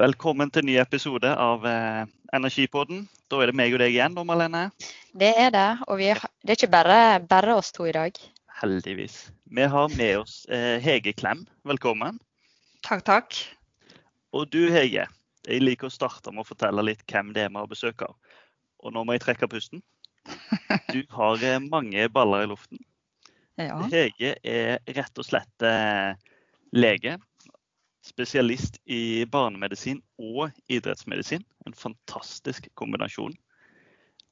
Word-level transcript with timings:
Velkommen 0.00 0.48
til 0.48 0.64
ny 0.64 0.78
episode 0.80 1.28
av 1.28 1.64
eh, 1.68 2.06
Energipodden. 2.32 3.02
Da 3.28 3.42
er 3.42 3.50
det 3.50 3.56
meg 3.58 3.74
og 3.76 3.82
deg 3.82 3.92
igjen, 3.92 4.14
da, 4.16 4.22
Malene. 4.24 4.62
Det 5.12 5.28
er 5.36 5.50
det, 5.52 5.66
og 5.92 5.98
vi, 6.00 6.06
det 6.40 6.54
er 6.54 6.56
ikke 6.56 6.70
bare, 6.72 6.96
bare 7.28 7.56
oss 7.60 7.68
to 7.76 7.84
i 7.84 7.92
dag. 7.92 8.16
Heldigvis. 8.62 9.18
Vi 9.52 9.66
har 9.74 9.92
med 9.98 10.22
oss 10.22 10.38
eh, 10.48 10.80
Hege 10.80 11.12
Klem. 11.12 11.42
Velkommen. 11.68 12.16
Takk, 12.86 13.04
takk. 13.04 13.42
Og 14.32 14.48
du 14.48 14.70
Hege, 14.72 15.04
jeg 15.44 15.66
liker 15.66 15.90
å 15.90 15.92
starte 15.92 16.32
med 16.32 16.46
å 16.46 16.48
fortelle 16.48 16.86
litt 16.88 17.04
hvem 17.04 17.34
det 17.36 17.44
er 17.44 17.52
vi 17.52 17.60
har 17.60 17.68
besøk 17.68 18.08
av. 18.08 18.16
Og 18.80 18.96
nå 18.96 19.04
må 19.04 19.18
jeg 19.18 19.26
trekke 19.28 19.52
pusten. 19.52 19.84
Du 20.96 21.02
har 21.12 21.44
eh, 21.44 21.60
mange 21.60 22.08
baller 22.08 22.46
i 22.46 22.52
luften. 22.54 22.80
Ja. 23.60 23.76
Hege 23.92 24.38
er 24.40 24.80
rett 24.96 25.20
og 25.20 25.28
slett 25.28 25.68
eh, 25.74 26.16
lege. 26.72 27.20
Spesialist 28.04 28.80
i 28.84 29.26
barnemedisin 29.26 30.00
og 30.18 30.50
idrettsmedisin. 30.72 31.44
En 31.66 31.76
fantastisk 31.76 32.68
kombinasjon. 32.74 33.34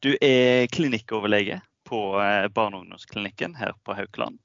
Du 0.00 0.14
er 0.20 0.66
klinikkoverlege 0.72 1.60
på 1.88 2.00
eh, 2.22 2.48
barne- 2.48 2.78
og 2.78 2.86
ungdomsklinikken 2.86 3.56
her 3.58 3.74
på 3.84 3.96
Haukeland. 3.98 4.38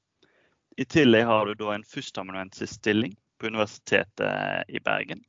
I 0.76 0.84
tillegg 0.84 1.28
har 1.28 1.46
du 1.46 1.54
da 1.54 1.74
en 1.74 1.86
førsteamanuensisstilling 1.86 3.14
på 3.38 3.46
Universitetet 3.46 4.68
i 4.68 4.80
Bergen. 4.82 5.22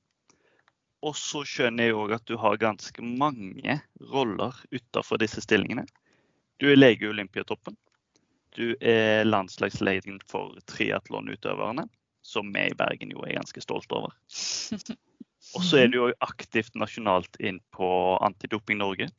Og 1.05 1.13
så 1.19 1.43
skjønner 1.45 1.89
jeg 1.89 1.97
òg 1.99 2.15
at 2.17 2.25
du 2.25 2.37
har 2.41 2.57
ganske 2.57 3.03
mange 3.05 3.77
roller 4.11 4.57
utenfor 4.71 5.21
disse 5.21 5.43
stillingene. 5.45 5.85
Du 6.57 6.71
er 6.71 6.79
lege 6.79 7.05
i 7.05 7.11
Olympiatoppen. 7.11 7.77
Du 8.55 8.73
er 8.79 9.27
landslagslegen 9.27 10.17
for 10.25 10.55
triatlonutøverne, 10.71 11.85
som 12.25 12.49
vi 12.53 12.69
i 12.69 12.77
Bergen 12.77 13.13
jo 13.13 13.23
er 13.25 13.37
ganske 13.37 13.61
stolt 13.61 13.91
over. 13.93 14.15
Og 15.55 15.63
så 15.63 15.83
er 15.83 15.91
du 15.91 15.99
jo 15.99 16.13
aktivt 16.25 16.73
nasjonalt 16.75 17.37
inn 17.37 17.59
på 17.75 17.87
Antidoping 18.25 18.79
Norge. 18.81 19.11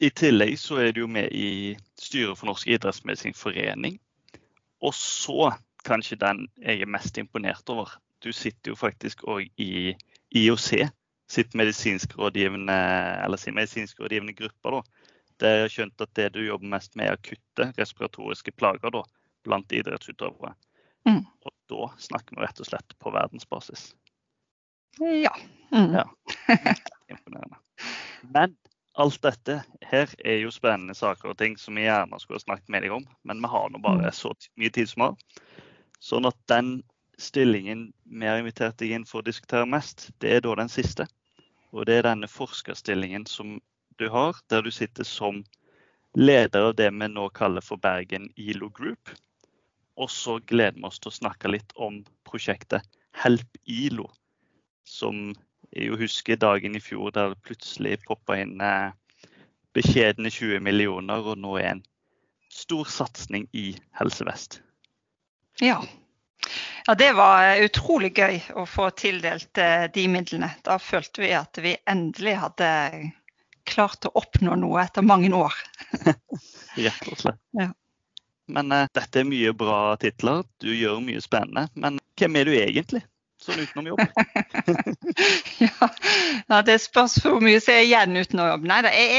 I 0.00 0.08
tillegg 0.16 0.56
så 0.58 0.78
er 0.80 0.94
du 0.96 1.02
jo 1.02 1.10
med 1.12 1.28
i 1.36 1.76
styret 2.00 2.38
for 2.40 2.48
Norsk 2.48 2.70
idrettsmedisinforening. 2.72 3.98
Og 4.80 4.96
så 4.96 5.50
kanskje 5.84 6.16
den 6.22 6.46
jeg 6.56 6.80
er 6.80 6.88
mest 6.88 7.20
imponert 7.20 7.68
over. 7.68 7.92
Du 8.24 8.32
sitter 8.32 8.72
jo 8.72 8.80
faktisk 8.80 9.26
òg 9.28 9.44
i 9.60 9.92
IOC, 10.40 10.88
sitt 11.30 11.54
medisinsk 11.54 12.16
rådgivende, 12.18 12.80
eller 13.24 13.40
sin 13.40 13.54
medisinsk 13.54 14.00
rådgivende 14.00 14.34
gruppe. 14.40 14.80
da, 15.36 15.52
jeg 15.52 15.62
har 15.62 15.72
skjønt 15.72 16.00
at 16.04 16.14
det 16.16 16.32
du 16.34 16.42
jobber 16.44 16.72
mest 16.74 16.96
med, 16.96 17.06
er 17.06 17.16
akutte 17.20 17.70
respiratoriske 17.78 18.52
plager 18.56 18.92
da, 18.96 19.04
blant 19.44 19.72
idrettsutøvere. 19.72 20.54
Mm. 21.08 21.24
Og 21.44 21.52
da 21.70 21.90
snakker 21.98 22.36
vi 22.36 22.44
rett 22.44 22.60
og 22.62 22.68
slett 22.68 22.96
på 22.98 23.12
verdensbasis. 23.14 23.90
Ja. 24.98 25.32
Mm. 25.72 25.94
Ja. 25.94 26.06
Imponerende. 27.08 27.56
Men 28.34 28.56
alt 28.98 29.22
dette 29.22 29.60
her 29.86 30.10
er 30.18 30.40
jo 30.42 30.52
spennende 30.52 30.94
saker 30.98 31.32
og 31.32 31.38
ting 31.38 31.56
som 31.58 31.78
vi 31.78 31.86
gjerne 31.86 32.18
skulle 32.20 32.40
ha 32.40 32.44
snakket 32.44 32.72
med 32.72 32.84
deg 32.84 32.94
om, 32.94 33.06
men 33.24 33.40
vi 33.42 33.50
har 33.52 33.70
nå 33.70 33.80
bare 33.82 34.10
så 34.12 34.34
mye 34.60 34.72
tid 34.74 34.90
som 34.90 35.04
vi 35.04 35.08
har. 35.08 35.54
Sånn 36.00 36.28
at 36.28 36.36
den 36.50 36.80
stillingen 37.20 37.90
vi 38.04 38.26
har 38.26 38.40
invitert 38.40 38.78
deg 38.80 38.96
inn 38.96 39.06
for 39.08 39.20
å 39.20 39.28
diskutere 39.28 39.68
mest, 39.68 40.08
det 40.20 40.36
er 40.36 40.44
da 40.44 40.56
den 40.58 40.72
siste. 40.72 41.06
Og 41.70 41.86
det 41.86 42.00
er 42.00 42.08
denne 42.08 42.28
forskerstillingen 42.28 43.26
som 43.30 43.58
du 44.00 44.08
har, 44.10 44.36
der 44.50 44.64
du 44.64 44.70
sitter 44.74 45.06
som 45.06 45.44
leder 46.16 46.70
av 46.70 46.76
det 46.78 46.88
vi 46.90 47.08
nå 47.12 47.28
kaller 47.36 47.62
for 47.62 47.78
Bergen 47.78 48.30
ILO 48.36 48.70
Group. 48.74 49.12
Og 50.00 50.10
så 50.12 50.38
gleder 50.48 50.78
vi 50.78 50.88
oss 50.88 51.00
til 51.02 51.12
å 51.12 51.18
snakke 51.18 51.52
litt 51.52 51.74
om 51.76 52.00
prosjektet 52.28 52.86
Help 53.20 53.58
ILO, 53.68 54.06
som 54.86 55.32
jeg 55.74 55.90
jo 55.90 55.98
husker 56.00 56.38
dagen 56.40 56.76
i 56.78 56.82
fjor 56.82 57.12
der 57.14 57.34
det 57.34 57.42
plutselig 57.46 57.98
poppa 58.06 58.38
inn 58.40 58.56
eh, 58.64 58.94
beskjedne 59.76 60.32
20 60.32 60.62
millioner, 60.64 61.22
og 61.22 61.38
nå 61.38 61.56
er 61.60 61.74
en 61.74 61.82
stor 62.50 62.88
satsing 62.90 63.46
i 63.52 63.72
Helse 63.98 64.26
Vest. 64.26 64.60
ja. 65.62 65.82
Ja, 66.86 66.94
Det 66.94 67.12
var 67.12 67.60
utrolig 67.60 68.14
gøy 68.16 68.38
å 68.56 68.64
få 68.66 68.88
tildelt 68.96 69.58
eh, 69.60 69.84
de 69.92 70.06
midlene. 70.08 70.48
Da 70.64 70.78
følte 70.80 71.22
vi 71.22 71.34
at 71.36 71.60
vi 71.60 71.74
endelig 71.86 72.32
hadde 72.40 72.70
klart 73.68 74.08
å 74.08 74.14
oppnå 74.22 74.56
noe 74.58 74.80
etter 74.82 75.04
mange 75.04 75.28
år. 75.36 75.54
Rett 76.80 77.10
og 77.12 77.20
slett. 77.20 77.38
Ja. 77.54 77.68
Men 78.50 78.74
uh, 78.74 78.86
dette 78.96 79.22
er 79.22 79.28
mye 79.28 79.54
bra 79.56 79.96
titler. 80.00 80.44
Du 80.62 80.70
gjør 80.72 81.00
mye 81.04 81.22
spennende. 81.24 81.68
Men 81.74 81.98
hvem 82.18 82.38
er 82.40 82.48
du 82.48 82.54
egentlig, 82.56 83.02
sånn 83.40 83.62
utenom 83.62 83.90
jobb? 83.92 84.02
ja. 85.64 85.90
ja, 86.50 86.62
Det 86.66 86.78
spørs 86.82 87.18
hvor 87.24 87.40
mye 87.44 87.60
som 87.62 87.76
er 87.76 87.86
igjen 87.86 88.18
uten 88.20 88.42
jobb. 88.44 88.66
Nei, 88.70 88.80
da, 88.86 88.94
jeg, 88.94 89.12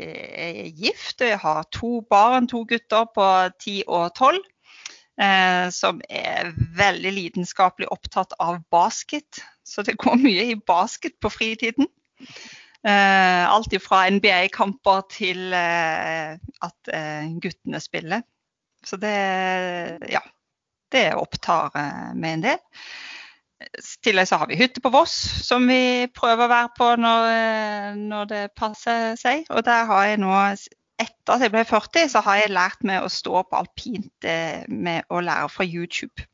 jeg 0.00 0.54
er 0.64 0.72
gift 0.86 1.22
og 1.22 1.32
jeg 1.32 1.42
har 1.44 1.68
to 1.76 1.92
barn, 2.10 2.48
to 2.50 2.64
gutter 2.68 3.06
på 3.14 3.28
10 3.60 3.84
og 3.86 4.08
12. 4.16 4.40
Eh, 5.20 5.66
som 5.76 6.00
er 6.08 6.54
veldig 6.78 7.10
lidenskapelig 7.12 7.90
opptatt 7.92 8.32
av 8.40 8.62
basket. 8.72 9.42
Så 9.66 9.84
det 9.86 9.98
går 10.00 10.16
mye 10.22 10.48
i 10.54 10.56
basket 10.56 11.18
på 11.20 11.30
fritiden. 11.32 11.90
Eh, 12.80 13.44
alt 13.44 13.74
fra 13.84 14.06
NBA-kamper 14.08 15.02
til 15.12 15.52
eh, 15.52 16.38
at 16.64 16.92
eh, 16.96 17.28
guttene 17.42 17.80
spiller. 17.82 18.24
Så 18.86 18.96
det, 18.96 19.16
ja, 20.10 20.22
det 20.92 21.06
opptar 21.18 21.70
med 21.74 22.20
meg 22.20 22.36
en 22.38 22.44
del. 22.48 22.60
I 23.60 23.68
tillegg 24.06 24.28
så 24.30 24.38
har 24.40 24.48
vi 24.48 24.56
hytte 24.56 24.80
på 24.80 24.92
Voss 24.94 25.12
som 25.44 25.66
vi 25.68 26.08
prøver 26.16 26.46
å 26.46 26.52
være 26.52 26.70
på 26.78 26.86
når, 26.96 27.26
eh, 27.28 27.88
når 27.98 28.30
det 28.30 28.44
passer 28.56 29.16
seg. 29.20 29.44
Og 29.52 29.64
der 29.66 29.84
har 29.90 30.06
jeg 30.08 30.22
nå, 30.22 30.32
etter 31.00 31.34
at 31.34 31.44
jeg 31.44 31.52
ble 31.52 31.64
40, 31.68 32.08
så 32.14 32.22
har 32.24 32.40
jeg 32.40 32.54
lært 32.56 32.86
meg 32.88 33.04
å 33.04 33.12
stå 33.12 33.44
på 33.50 33.60
alpint 33.60 34.28
eh, 34.28 34.64
med 34.68 35.04
å 35.12 35.20
lære 35.24 35.52
fra 35.52 35.68
YouTube. 35.68 36.24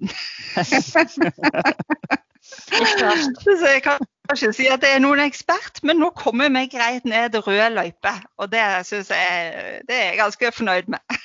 Så 2.47 3.67
jeg 3.67 3.83
kan 3.83 3.99
ikke 4.31 4.53
si 4.55 4.67
at 4.71 4.85
jeg 4.85 4.97
er 4.97 5.03
noen 5.03 5.23
ekspert, 5.25 5.81
men 5.87 5.99
nå 5.99 6.13
kommer 6.19 6.51
vi 6.55 6.67
greit 6.71 7.07
ned 7.09 7.35
røde 7.47 7.73
løype. 7.75 8.13
Og 8.39 8.51
det 8.53 8.63
synes 8.87 9.11
jeg 9.11 9.83
det 9.89 9.97
er 9.97 10.13
jeg 10.13 10.21
ganske 10.23 10.53
fornøyd 10.55 10.91
med. 10.95 11.19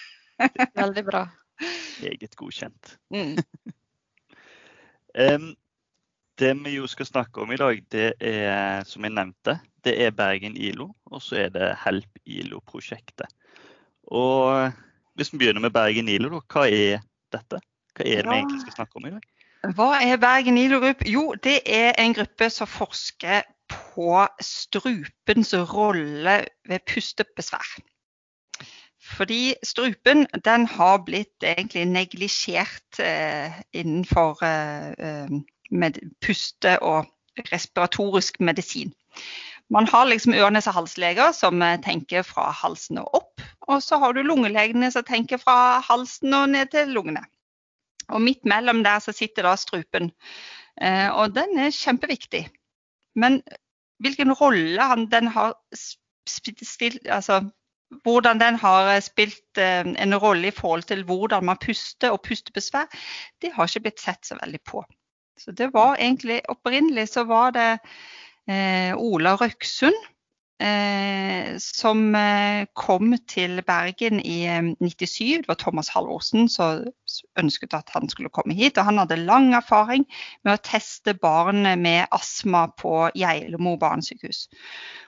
Veldig 0.82 1.04
bra. 1.08 1.26
Eget 2.02 2.36
godkjent. 2.40 2.96
Mm. 3.14 3.38
um, 5.26 5.52
det 6.42 6.54
vi 6.64 6.78
jo 6.78 6.88
skal 6.90 7.10
snakke 7.10 7.44
om 7.44 7.52
i 7.54 7.60
dag, 7.60 7.82
det 7.94 8.14
er, 8.18 8.86
som 8.88 9.06
jeg 9.06 9.14
nevnte, 9.14 9.60
det 9.86 9.98
er 10.06 10.16
Bergen 10.16 10.56
ILO, 10.58 10.92
og 11.06 11.22
så 11.22 11.44
er 11.46 11.52
det 11.54 11.74
Help 11.84 12.22
ILO-prosjektet. 12.26 13.30
Og 14.12 14.72
hvis 15.20 15.34
vi 15.34 15.42
begynner 15.42 15.62
med 15.62 15.76
Bergen 15.76 16.10
ILO, 16.10 16.32
da, 16.34 16.42
hva 16.54 16.66
er 16.70 17.04
dette? 17.34 17.62
Hva 17.96 18.08
er 18.08 18.24
det 18.24 18.32
vi 18.32 18.40
egentlig 18.40 18.64
skal 18.64 18.80
snakke 18.80 18.98
om 18.98 19.08
i 19.08 19.14
dag? 19.14 19.28
Hva 19.78 19.92
er 20.02 20.18
Bergen 20.18 20.58
ILO 20.58 20.80
Group? 20.82 21.04
Jo, 21.06 21.36
det 21.44 21.60
er 21.70 21.94
en 22.02 22.16
gruppe 22.18 22.50
som 22.50 22.70
forsker 22.70 23.44
på 23.72 24.26
strupens 24.42 25.54
rolle 25.74 26.40
ved 26.68 26.86
pustebesvær. 26.90 27.76
Fordi 29.18 29.54
strupen 29.64 30.28
den 30.46 30.66
har 30.68 31.02
blitt 31.06 31.44
egentlig 31.44 31.86
neglisjert 31.90 33.00
eh, 33.00 33.62
innenfor 33.74 34.44
eh, 34.46 34.92
eh, 34.98 35.34
med 35.72 36.00
puste- 36.22 36.80
og 36.82 37.06
respiratorisk 37.52 38.40
medisin. 38.40 38.94
Man 39.72 39.88
har 39.88 40.06
liksom 40.06 40.34
øre-, 40.34 40.62
og 40.68 40.74
halsleger 40.74 41.32
som 41.32 41.62
eh, 41.62 41.80
tenker 41.84 42.22
fra 42.28 42.52
halsen 42.52 42.98
og 42.98 43.16
opp. 43.16 43.44
Og 43.68 43.84
så 43.84 43.98
har 43.98 44.14
du 44.14 44.22
lungelegene 44.24 44.92
som 44.92 45.04
tenker 45.08 45.38
fra 45.38 45.80
halsen 45.80 46.34
og 46.34 46.50
ned 46.50 46.72
til 46.72 46.92
lungene. 46.92 47.24
Og 48.12 48.22
midt 48.22 48.46
mellom 48.46 48.84
der 48.84 49.00
så 49.00 49.12
sitter 49.16 49.48
da 49.48 49.56
strupen. 49.56 50.12
Eh, 50.82 51.10
og 51.12 51.36
den 51.36 51.60
er 51.60 51.72
kjempeviktig. 51.72 52.50
Men 53.16 53.42
hvilken 54.04 54.34
rolle 54.34 54.84
han, 54.84 55.08
den 55.12 55.28
har 55.28 55.56
spilt, 56.28 57.08
Altså 57.08 57.42
hvordan 58.04 58.40
den 58.40 58.58
har 58.62 58.94
eh, 58.94 59.04
spilt 59.04 59.60
eh, 59.60 59.84
en 59.86 60.16
rolle 60.16 60.48
i 60.48 60.56
forhold 60.56 60.88
til 60.90 61.04
hvordan 61.08 61.46
man 61.46 61.60
puster 61.62 62.14
og 62.16 62.22
pustebesvær, 62.28 62.90
det 63.42 63.54
har 63.56 63.70
ikke 63.70 63.88
blitt 63.88 64.04
sett 64.04 64.26
så 64.26 64.38
veldig 64.42 64.62
på. 64.68 64.84
Så 65.40 65.52
det 65.58 65.72
var 65.74 65.98
egentlig 65.98 66.42
Opprinnelig 66.54 67.10
så 67.16 67.24
var 67.26 67.54
det 67.56 67.70
eh, 68.48 68.94
Ola 68.96 69.36
Røksund 69.40 69.98
som 71.62 72.16
eh, 72.16 72.66
kom 72.78 73.16
til 73.28 73.62
Bergen 73.66 74.20
i 74.20 74.44
eh, 74.46 74.72
97. 74.80 75.42
Det 75.42 75.50
var 75.50 75.58
Thomas 75.60 75.90
Halvorsen 75.90 76.50
som 76.50 76.86
ønsket 77.40 77.74
at 77.74 77.90
han 77.96 78.10
skulle 78.10 78.30
komme 78.30 78.54
hit. 78.54 78.78
og 78.78 78.86
Han 78.86 79.02
hadde 79.02 79.20
lang 79.22 79.54
erfaring 79.58 80.06
med 80.46 80.54
å 80.54 80.64
teste 80.64 81.14
barn 81.14 81.64
med 81.82 82.06
astma 82.12 82.68
på 82.78 83.10
Geilemo 83.18 83.78
barnesykehus. 83.82 84.48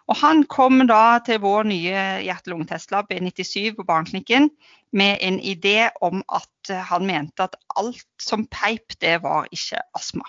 Og 0.08 0.20
han 0.20 0.44
kom 0.52 0.84
da 0.90 1.20
til 1.26 1.42
vår 1.44 1.70
nye 1.70 2.06
hjerte-lungetestlab 2.26 3.14
i 3.14 3.22
97 3.24 3.76
på 3.78 3.86
Barneklinikken 3.88 4.50
med 4.94 5.18
en 5.22 5.40
idé 5.40 5.90
om 6.02 6.24
at 6.28 6.74
eh, 6.74 6.82
han 6.92 7.08
mente 7.08 7.46
at 7.46 7.56
alt 7.78 8.06
som 8.22 8.48
peip, 8.52 8.98
det 9.02 9.22
var 9.24 9.48
ikke 9.52 9.82
astma. 9.98 10.26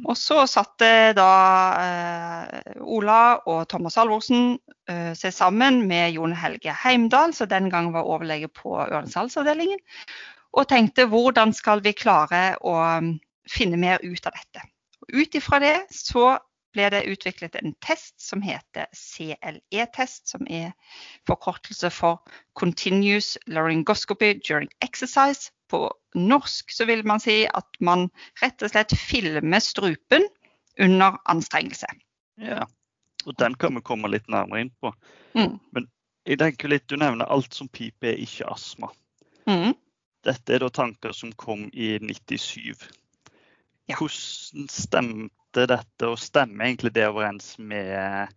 Og 0.00 0.16
så 0.16 0.46
satte 0.48 1.12
da 1.16 1.32
eh, 1.82 2.76
Ola 2.80 3.42
og 3.44 3.66
Thomas 3.68 3.98
Alvorsen 4.00 4.54
eh, 4.88 5.12
seg 5.18 5.34
sammen 5.36 5.82
med 5.88 6.16
Jon 6.16 6.32
Helge 6.36 6.72
Heimdal, 6.84 7.34
som 7.36 7.50
den 7.50 7.68
gang 7.72 7.90
var 7.92 8.08
overlege 8.08 8.48
på 8.48 8.78
Ørnesalsavdelingen, 8.86 9.82
og 10.56 10.68
tenkte 10.68 11.08
hvordan 11.12 11.52
skal 11.56 11.84
vi 11.84 11.92
klare 11.96 12.54
å 12.64 12.78
mm, 13.04 13.12
finne 13.52 13.80
mer 13.80 14.00
ut 14.00 14.26
av 14.28 14.32
dette. 14.38 14.64
Og 15.04 15.20
Ut 15.20 15.36
ifra 15.36 15.60
det 15.60 15.76
så 15.92 16.38
ble 16.72 16.88
det 16.92 17.04
utviklet 17.10 17.56
en 17.60 17.74
test 17.84 18.20
som 18.20 18.42
heter 18.44 18.88
CLE-test, 18.96 20.28
som 20.32 20.46
er 20.50 20.72
forkortelse 21.28 21.90
for 21.92 22.22
Continuous 22.58 23.36
Laryngoscopy 23.46 24.34
During 24.40 24.70
Exercise. 24.84 25.52
På 25.70 25.90
norsk 26.14 26.72
så 26.72 26.84
vil 26.88 27.04
man 27.08 27.20
si 27.20 27.42
at 27.48 27.80
man 27.80 28.08
rett 28.42 28.62
og 28.62 28.72
slett 28.72 28.96
filmer 28.98 29.60
strupen 29.64 30.26
under 30.80 31.18
anstrengelse. 31.28 31.88
Ja. 32.40 32.64
Og 33.26 33.36
den 33.38 33.54
kan 33.54 33.76
vi 33.76 33.84
komme 33.86 34.10
litt 34.10 34.28
nærmere 34.32 34.64
inn 34.64 34.72
på. 34.82 34.92
Mm. 35.36 35.58
Men 35.76 35.88
jeg 36.28 36.40
tenker 36.42 36.72
litt, 36.72 36.88
du 36.88 36.98
nevner 37.00 37.30
alt 37.30 37.54
som 37.54 37.70
pipe 37.72 38.10
er 38.10 38.20
ikke 38.20 38.48
astma. 38.50 38.90
Mm. 39.48 39.74
Dette 40.22 40.54
er 40.54 40.62
da 40.62 40.70
tanker 40.70 41.14
som 41.16 41.32
kom 41.34 41.66
i 41.72 41.96
97. 41.98 42.78
Ja. 43.90 43.96
Hvordan 43.98 44.68
stemte 44.70 45.41
dette, 45.56 46.08
og 46.08 46.20
stemmer 46.20 46.66
egentlig 46.66 46.92
det 46.96 47.08
overens 47.08 47.54
med 47.58 48.28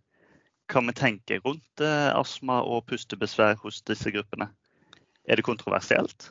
hva 0.66 0.82
vi 0.82 0.94
tenker 0.98 1.42
rundt 1.44 1.84
eh, 1.84 2.10
astma 2.10 2.58
og 2.66 2.86
pustebesvær 2.90 3.58
hos 3.62 3.82
disse 3.86 4.10
gruppene? 4.14 4.48
Er 5.26 5.38
det 5.38 5.46
kontroversielt? 5.46 6.30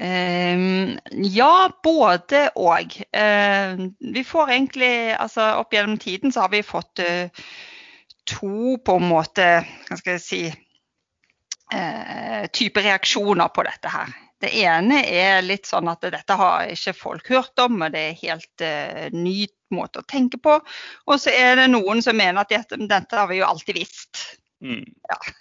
Um, 0.00 0.96
ja, 1.12 1.68
både 1.84 2.46
og. 2.56 2.94
Uh, 3.12 3.90
vi 4.00 4.22
får 4.24 4.54
egentlig 4.54 5.12
altså 5.12 5.50
Opp 5.60 5.74
gjennom 5.74 5.98
tiden 6.00 6.32
så 6.32 6.46
har 6.46 6.54
vi 6.54 6.62
fått 6.64 7.02
uh, 7.04 7.28
to 8.24 8.78
på 8.80 8.96
en 8.96 9.10
måte 9.10 9.48
Hva 9.60 9.98
skal 10.00 10.16
jeg 10.16 10.24
si 10.24 10.40
uh, 10.48 12.48
type 12.48 12.80
reaksjoner 12.80 13.52
på 13.52 13.66
dette 13.68 13.92
her. 13.92 14.16
Det 14.40 14.50
ene 14.62 15.02
er 15.04 15.42
litt 15.44 15.68
sånn 15.68 15.90
at 15.92 16.04
dette 16.12 16.36
har 16.40 16.70
ikke 16.72 16.96
folk 16.96 17.32
hørt 17.32 17.60
om, 17.60 17.82
og 17.84 17.92
det 17.92 18.04
er 18.08 18.20
helt 18.22 18.64
uh, 18.64 19.08
ny 19.12 19.44
måte 19.74 20.00
å 20.00 20.08
tenke 20.08 20.40
på. 20.42 20.58
Og 21.06 21.20
så 21.20 21.32
er 21.34 21.60
det 21.60 21.70
noen 21.72 22.00
som 22.04 22.16
mener 22.16 22.42
at 22.42 22.52
dette, 22.52 22.78
dette 22.90 23.18
har 23.20 23.28
vi 23.30 23.40
jo 23.40 23.48
alltid 23.48 23.82
visst. 23.82 24.24
Mm. 24.60 24.84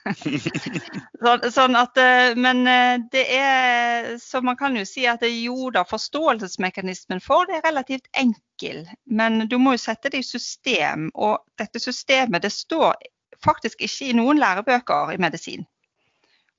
Sånn, 1.24 1.42
sånn 1.52 1.76
at, 1.76 1.98
eh, 2.00 2.38
men 2.40 2.62
eh, 2.72 3.02
det 3.12 3.26
er 3.36 4.14
Så 4.24 4.40
man 4.40 4.56
kan 4.56 4.78
jo 4.80 4.86
si 4.88 5.04
at 5.12 5.26
jo 5.28 5.68
da, 5.76 5.84
forståelsesmekanismen 5.84 7.20
for 7.24 7.50
det 7.50 7.58
er 7.58 7.66
relativt 7.68 8.08
enkel. 8.16 8.86
Men 9.04 9.44
du 9.52 9.58
må 9.60 9.76
jo 9.76 9.84
sette 9.84 10.12
det 10.14 10.24
i 10.24 10.28
system. 10.28 11.10
Og 11.16 11.44
dette 11.60 11.84
systemet 11.84 12.48
det 12.48 12.54
står 12.56 12.96
faktisk 13.44 13.84
ikke 13.84 14.08
i 14.08 14.16
noen 14.16 14.40
lærebøker 14.40 15.14
i 15.16 15.20
medisin. 15.20 15.68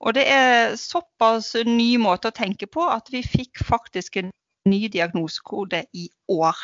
Og 0.00 0.14
det 0.16 0.24
er 0.32 0.76
såpass 0.80 1.52
ny 1.68 1.96
måte 2.00 2.30
å 2.30 2.36
tenke 2.36 2.66
på 2.66 2.86
at 2.88 3.10
vi 3.12 3.20
fikk 3.24 3.60
faktisk 3.68 4.16
en 4.16 4.30
ny 4.68 4.86
diagnosekode 4.88 5.84
i 5.92 6.08
år. 6.32 6.56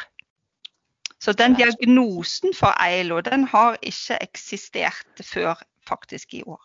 Så 1.18 1.32
den 1.32 1.56
diagnosen 1.56 2.54
for 2.56 2.76
EILO 2.80 3.20
den 3.24 3.44
har 3.52 3.76
ikke 3.84 4.18
eksistert 4.24 5.22
før 5.24 5.60
faktisk 5.88 6.34
i 6.34 6.42
år. 6.46 6.60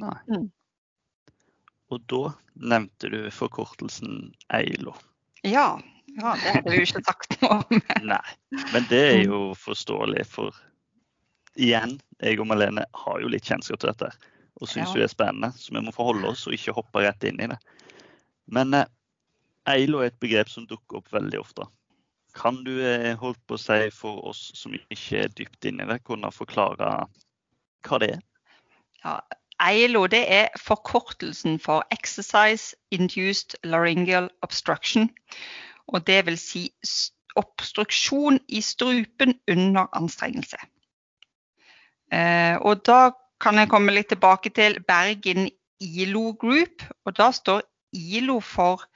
Nei. 0.00 0.16
Mm. 0.28 0.50
Og 1.92 2.04
da 2.10 2.22
nevnte 2.54 3.10
du 3.12 3.18
forkortelsen 3.32 4.32
EILO. 4.52 4.94
Ja, 5.44 5.78
ja 6.16 6.36
det 6.40 6.54
hadde 6.56 6.72
du 6.72 6.84
ikke 6.84 7.04
sagt 7.04 7.36
noe 7.42 7.60
om. 7.62 7.82
Nei, 8.12 8.22
men 8.72 8.88
det 8.90 9.02
er 9.12 9.20
jo 9.24 9.42
forståelig, 9.60 10.24
for 10.32 10.56
igjen, 11.54 11.98
jeg 12.24 12.40
og 12.40 12.48
Malene 12.50 12.86
har 13.04 13.20
jo 13.22 13.30
litt 13.30 13.46
kjennskap 13.48 13.80
til 13.80 13.92
dette. 13.92 14.10
Og 14.60 14.68
syns 14.68 14.92
Ja. 14.92 15.00
det 15.00 15.02
er 15.08 15.12
spennende, 15.12 15.52
så 15.58 15.74
vi 15.74 15.80
må 15.82 15.92
forholde 15.94 16.28
oss 16.30 16.46
og 16.46 16.54
ikke 16.54 16.76
hoppe 16.76 17.02
rett 17.02 17.24
inn 17.26 17.40
i 17.42 17.48
det. 17.50 17.58
Men 18.46 18.74
eh, 18.74 18.86
EILO 19.66 20.02
er 20.02 20.12
et 20.12 20.20
begrep 20.20 20.48
som 20.52 20.66
dukker 20.66 21.00
opp 21.00 21.10
veldig 21.12 21.40
ofte. 21.40 21.66
Kan 22.34 22.62
du 22.66 22.76
eh, 22.82 23.14
holdt 23.18 23.40
på 23.46 23.56
å 23.56 23.62
si 23.62 23.90
for 23.94 24.22
oss 24.30 24.50
som 24.54 24.74
ikke 24.74 25.24
er 25.24 25.32
dypt 25.38 25.64
inne 25.64 25.86
i 25.86 25.90
det, 25.90 26.02
kunne 26.04 26.30
forklare 26.34 27.06
hva 27.86 27.98
det 28.02 28.10
er? 28.16 28.22
Ja, 29.04 29.18
EILO 29.62 30.06
det 30.10 30.22
er 30.32 30.48
forkortelsen 30.58 31.58
for 31.62 31.84
Exercise 31.94 32.76
Induced 32.90 33.54
Laryngeal 33.64 34.30
Obstruction. 34.42 35.10
Og 35.86 36.06
det 36.06 36.24
vil 36.26 36.38
si 36.40 36.68
obstruksjon 37.36 38.38
i 38.48 38.60
strupen 38.60 39.34
under 39.50 39.90
anstrengelse. 39.92 40.58
Eh, 42.12 42.56
og 42.62 42.84
da 42.86 43.10
kan 43.44 43.60
jeg 43.60 43.68
komme 43.72 43.92
litt 43.92 44.08
tilbake 44.12 44.52
til 44.56 44.78
Bergen 44.88 45.50
ILO 45.84 46.32
Group. 46.40 46.84
Og 47.04 47.16
da 47.18 47.28
står 47.34 47.64
ILO 47.92 48.40
for 48.40 48.86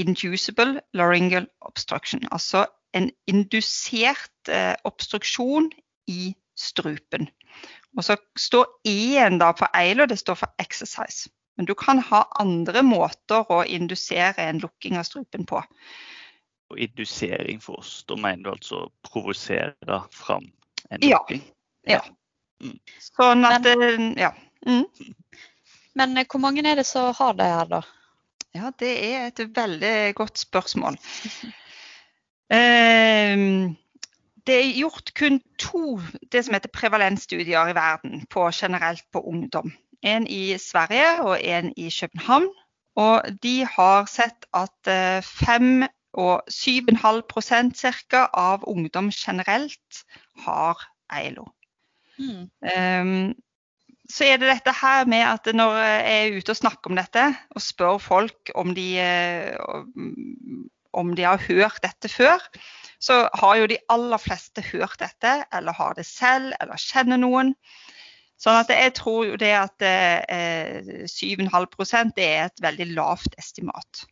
Inducible 0.00 0.80
Laryngeal 0.96 1.46
Obstruction. 1.60 2.24
Altså 2.32 2.64
en 2.94 3.10
indusert 3.26 4.48
eh, 4.48 4.74
obstruksjon 4.84 5.70
i 6.08 6.34
strupen. 6.58 7.28
Og 7.96 8.04
så 8.06 8.16
står 8.38 8.66
E-en 8.88 9.38
da 9.38 9.52
for 9.58 9.70
EILO, 9.76 10.06
det 10.10 10.18
står 10.18 10.38
for 10.38 10.54
exercise. 10.62 11.30
Men 11.56 11.66
du 11.66 11.74
kan 11.78 12.00
ha 12.02 12.24
andre 12.40 12.82
måter 12.82 13.46
å 13.52 13.62
indusere 13.62 14.48
en 14.48 14.58
lukking 14.62 14.98
av 14.98 15.06
strupen 15.06 15.46
på. 15.46 15.60
Og 16.72 16.80
indusering 16.80 17.60
for 17.62 17.78
oss, 17.82 18.00
da 18.08 18.18
mener 18.18 18.48
du 18.48 18.50
altså 18.56 18.88
provosere 19.06 20.00
fram 20.10 20.48
en 20.90 21.02
lukking? 21.04 21.44
Ja. 21.86 22.00
lukking? 22.02 22.18
Sånn 23.10 23.44
at 23.48 23.66
eh, 23.66 24.10
Ja. 24.20 24.32
Mm. 24.66 24.86
Men 25.94 26.16
eh, 26.18 26.26
hvor 26.30 26.42
mange 26.42 26.64
er 26.66 26.80
det 26.80 26.86
som 26.88 27.12
har 27.14 27.36
det 27.38 27.50
her, 27.50 27.70
da? 27.70 27.82
Ja, 28.54 28.70
det 28.78 28.92
er 29.04 29.28
et 29.28 29.40
veldig 29.56 30.14
godt 30.14 30.38
spørsmål. 30.38 30.98
Ehm, 32.52 33.76
det 34.46 34.54
er 34.54 34.76
gjort 34.76 35.14
kun 35.16 35.38
to 35.58 35.96
det 36.30 36.42
som 36.44 36.54
heter 36.54 36.68
prevalensstudier 36.68 37.70
i 37.70 37.74
verden 37.74 38.26
på 38.30 38.44
generelt 38.52 39.02
på 39.12 39.22
ungdom. 39.24 39.72
En 40.02 40.26
i 40.26 40.58
Sverige 40.60 41.22
og 41.24 41.38
en 41.40 41.72
i 41.76 41.88
København. 41.88 42.50
Og 43.00 43.22
de 43.42 43.64
har 43.64 44.04
sett 44.06 44.46
at 44.54 44.92
eh, 44.92 45.24
5 45.24 45.86
og 46.14 46.42
7,5% 46.50 47.74
ca. 48.10 48.28
av 48.32 48.68
ungdom 48.70 49.10
generelt 49.10 50.04
har 50.44 50.78
EILO. 51.10 51.48
Mm. 52.18 52.46
Um, 52.62 53.34
så 54.10 54.26
er 54.28 54.40
det 54.40 54.50
dette 54.50 54.74
her 54.76 55.08
med 55.08 55.24
at 55.24 55.48
når 55.56 55.78
jeg 55.80 56.14
er 56.14 56.38
ute 56.38 56.52
og 56.52 56.60
snakker 56.60 56.92
om 56.92 56.98
dette, 56.98 57.24
og 57.56 57.64
spør 57.64 57.98
folk 58.02 58.52
om 58.54 58.74
de, 58.76 58.88
eh, 59.00 59.56
om 60.92 61.14
de 61.16 61.24
har 61.24 61.40
hørt 61.48 61.80
dette 61.82 62.10
før, 62.12 62.42
så 63.00 63.24
har 63.40 63.56
jo 63.60 63.70
de 63.70 63.80
aller 63.92 64.20
fleste 64.20 64.64
hørt 64.72 65.00
dette, 65.00 65.32
eller 65.52 65.76
har 65.76 65.96
det 65.96 66.06
selv, 66.08 66.52
eller 66.60 66.80
kjenner 66.80 67.20
noen. 67.20 67.54
Sånn 68.40 68.58
at 68.60 68.70
jeg 68.72 68.92
tror 68.98 69.24
jo 69.28 69.36
det 69.40 69.52
at 69.56 69.84
eh, 69.86 71.06
7,5 71.08 72.12
det 72.16 72.26
er 72.26 72.48
et 72.48 72.64
veldig 72.64 72.90
lavt 72.92 73.38
estimat. 73.40 74.04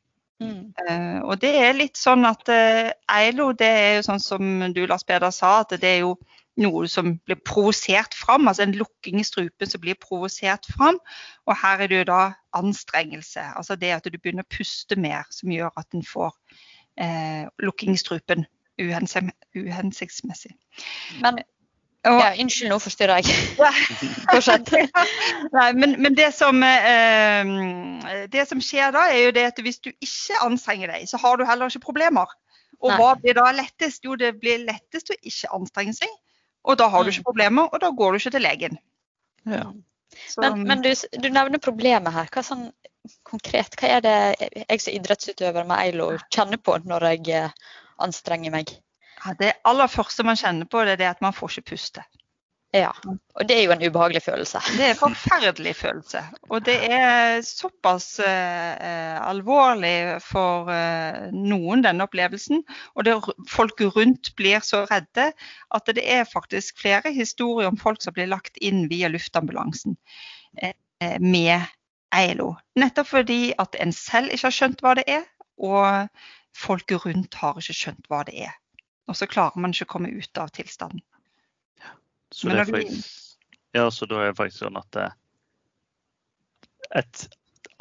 Mm. 0.43 0.73
Eh, 0.89 1.19
og 1.21 1.37
det 1.43 1.53
er 1.59 1.77
litt 1.77 2.01
sånn 2.01 2.25
at 2.27 2.49
eh, 2.51 2.93
EILO, 3.13 3.53
det 3.59 3.69
er 3.69 3.91
jo 3.99 4.07
sånn 4.09 4.23
som 4.23 4.73
du 4.75 4.85
Lars 4.87 5.05
Peder 5.07 5.35
sa, 5.35 5.61
at 5.63 5.77
det 5.77 5.91
er 5.91 6.01
jo 6.07 6.17
noe 6.61 6.89
som 6.89 7.15
blir 7.27 7.39
provosert 7.49 8.15
fram. 8.15 8.49
Altså 8.49 8.67
en 8.67 8.75
lukking 8.77 9.21
i 9.21 9.27
strupen 9.27 9.71
som 9.71 9.81
blir 9.81 9.99
provosert 10.01 10.67
fram. 10.75 10.99
Og 11.47 11.57
her 11.63 11.85
er 11.85 11.93
det 11.93 12.03
jo 12.03 12.09
da 12.13 12.23
anstrengelse. 12.57 13.45
Altså 13.57 13.77
det 13.77 13.95
at 13.95 14.09
du 14.09 14.19
begynner 14.19 14.45
å 14.47 14.53
puste 14.57 14.99
mer 15.01 15.29
som 15.33 15.53
gjør 15.53 15.73
at 15.77 15.97
en 15.97 16.05
får 16.07 16.35
eh, 17.01 17.47
lukking 17.63 17.97
i 17.97 18.01
strupen 18.01 18.47
uhensiktsmessig. 18.83 20.55
Men 21.23 21.43
ja, 22.03 22.33
unnskyld, 22.35 22.73
nå 22.73 22.79
forstyrrer 22.83 23.21
jeg. 23.23 23.35
Fortsett. 24.33 24.73
Nei, 25.57 25.69
men, 25.79 25.95
men 26.03 26.17
det, 26.19 26.33
som, 26.35 26.59
eh, 26.67 28.25
det 28.33 28.49
som 28.51 28.63
skjer 28.65 28.91
da, 28.97 29.07
er 29.13 29.29
jo 29.29 29.35
det 29.37 29.45
at 29.53 29.61
hvis 29.63 29.79
du 29.85 29.93
ikke 29.93 30.41
anstrenger 30.43 30.91
deg, 30.91 31.07
så 31.07 31.21
har 31.23 31.39
du 31.39 31.47
heller 31.47 31.71
ikke 31.71 31.87
problemer. 31.87 32.33
Og 32.83 32.91
Nei. 32.91 32.99
hva 32.99 33.13
blir 33.21 33.39
da 33.39 33.47
lettest? 33.55 34.03
Jo, 34.03 34.17
det 34.19 34.35
blir 34.43 34.65
lettest 34.67 35.13
å 35.15 35.19
ikke 35.23 35.53
anstrenge 35.55 35.95
seg. 36.01 36.11
Og 36.65 36.79
da 36.79 36.87
har 36.89 37.03
du 37.05 37.11
Mm. 37.11 37.15
ikke 37.15 37.25
problemer, 37.31 37.69
og 37.73 37.81
da 37.81 37.91
går 37.91 38.13
du 38.13 38.19
ikke 38.19 38.31
til 38.37 38.43
legen. 38.43 38.79
Ja. 39.47 39.65
Så, 40.29 40.41
Men, 40.41 40.63
men 40.69 40.83
du, 40.83 40.93
du 41.19 41.29
nevner 41.29 41.59
problemet 41.59 42.13
her. 42.13 42.29
Hva 42.31 42.43
sånn 42.47 42.71
konkret, 43.27 43.75
hva 43.81 43.89
er 43.97 44.01
det 44.05 44.17
jeg 44.69 44.81
som 44.81 44.95
idrettsutøver 44.95 45.67
med 45.67 45.79
EILO 45.79 46.11
kjenner 46.31 46.61
på 46.63 46.77
når 46.85 47.07
jeg 47.11 47.29
eh, 47.35 47.51
anstrenger 47.99 48.53
meg? 48.55 48.71
ja, 49.25 49.35
det 49.39 49.53
aller 49.65 49.87
første 49.91 50.23
man 50.27 50.37
kjenner 50.37 50.67
på, 50.67 50.85
det 50.85 50.93
er 50.93 50.97
det 51.03 51.09
at 51.17 51.21
man 51.23 51.33
får 51.33 51.59
ikke 51.59 51.71
puste. 51.73 52.05
Ja, 52.73 52.89
og 53.37 53.45
det 53.49 53.57
er 53.59 53.67
jo 53.67 53.73
en 53.75 53.83
ubehagelig 53.85 54.23
følelse. 54.25 54.61
Det 54.79 54.85
er 54.87 54.95
en 54.95 55.01
forferdelig 55.01 55.75
følelse. 55.77 56.23
Og 56.49 56.65
det 56.65 56.79
er 56.89 57.43
såpass 57.45 58.07
eh, 58.25 59.19
alvorlig 59.21 60.23
for 60.25 60.71
eh, 60.73 61.27
noen, 61.37 61.83
denne 61.85 62.07
opplevelsen. 62.09 62.63
Og 62.97 63.05
det, 63.05 63.19
folk 63.53 63.85
rundt 63.97 64.33
blir 64.41 64.65
så 64.65 64.87
redde 64.89 65.29
at 65.77 65.93
det 65.93 66.07
er 66.17 66.25
faktisk 66.25 66.81
flere 66.81 67.13
historier 67.13 67.69
om 67.69 67.77
folk 67.77 68.01
som 68.01 68.17
blir 68.17 68.33
lagt 68.33 68.57
inn 68.57 68.87
via 68.89 69.13
luftambulansen 69.13 69.99
eh, 70.63 70.73
med 71.21 71.69
EILO. 72.17 72.55
Nettopp 72.81 73.13
fordi 73.13 73.43
at 73.61 73.77
en 73.85 73.93
selv 73.93 74.33
ikke 74.33 74.49
har 74.49 74.61
skjønt 74.63 74.81
hva 74.81 74.97
det 74.97 75.05
er, 75.13 75.29
og 75.61 76.09
folk 76.57 76.97
rundt 77.05 77.37
har 77.37 77.61
ikke 77.61 77.77
skjønt 77.77 78.09
hva 78.09 78.25
det 78.25 78.49
er. 78.49 78.57
Og 79.13 79.19
så 79.19 79.29
klarer 79.29 79.61
man 79.61 79.77
ikke 79.77 79.91
å 79.91 79.97
komme 79.99 80.17
ut 80.17 80.41
av 80.41 80.57
tilstanden. 80.57 81.05
Så, 82.33 82.49
Men 82.49 82.57
det 82.57 82.63
er 82.63 82.73
faktisk, 82.73 83.37
ja, 83.77 83.91
så 83.91 84.07
da 84.09 84.23
er 84.23 84.33
det 84.33 84.39
faktisk 84.39 84.65
sånn 84.65 84.79
at 84.81 84.97
eh, 84.97 85.13
et 87.03 87.29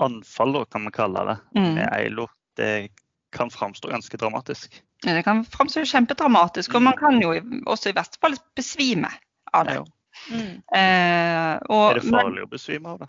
anfall, 0.01 0.53
da, 0.53 0.65
kan 0.65 0.83
man 0.85 0.91
kalle 0.95 1.25
det, 1.27 1.37
Mm. 1.55 1.73
med 1.75 1.89
EILO, 1.93 2.27
det 2.57 2.89
kan 3.31 3.49
framstå 3.49 3.89
ganske 3.89 4.17
dramatisk. 4.17 4.81
Ja, 5.05 5.13
Det 5.13 5.23
kan 5.23 5.45
framstå 5.45 5.85
kjempedramatisk, 5.85 6.75
og 6.75 6.81
man 6.81 6.97
kan 6.97 7.21
jo 7.21 7.33
også 7.65 7.89
i 7.89 7.95
verste 7.97 8.19
fall 8.21 8.35
besvime 8.55 9.09
av 9.53 9.65
det. 9.65 9.75
Ja. 9.75 9.85
Mm. 10.29 10.61
Eh, 10.75 11.59
og, 11.69 11.91
Er 11.91 11.99
det 11.99 12.09
farlig 12.09 12.43
å 12.43 12.49
besvime 12.51 12.89
av 12.89 12.99
det? 12.99 13.07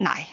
Nei. 0.00 0.26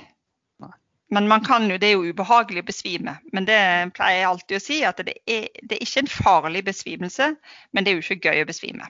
Nei. 0.62 0.72
Men 1.12 1.28
man 1.28 1.44
kan 1.44 1.68
jo, 1.70 1.78
det 1.78 1.90
er 1.90 1.98
jo 1.98 2.14
ubehagelig 2.14 2.64
å 2.64 2.68
besvime. 2.70 3.18
Men 3.34 3.46
det 3.46 3.60
pleier 3.94 4.22
jeg 4.22 4.30
alltid 4.30 4.58
å 4.58 4.62
si, 4.62 4.84
at 4.86 4.98
det 4.98 5.18
er, 5.28 5.50
det 5.64 5.78
er 5.78 5.84
ikke 5.84 6.06
en 6.06 6.08
farlig 6.14 6.64
besvimelse, 6.66 7.36
men 7.74 7.84
det 7.84 7.92
er 7.92 8.00
jo 8.00 8.06
ikke 8.06 8.30
gøy 8.32 8.44
å 8.44 8.48
besvime. 8.48 8.88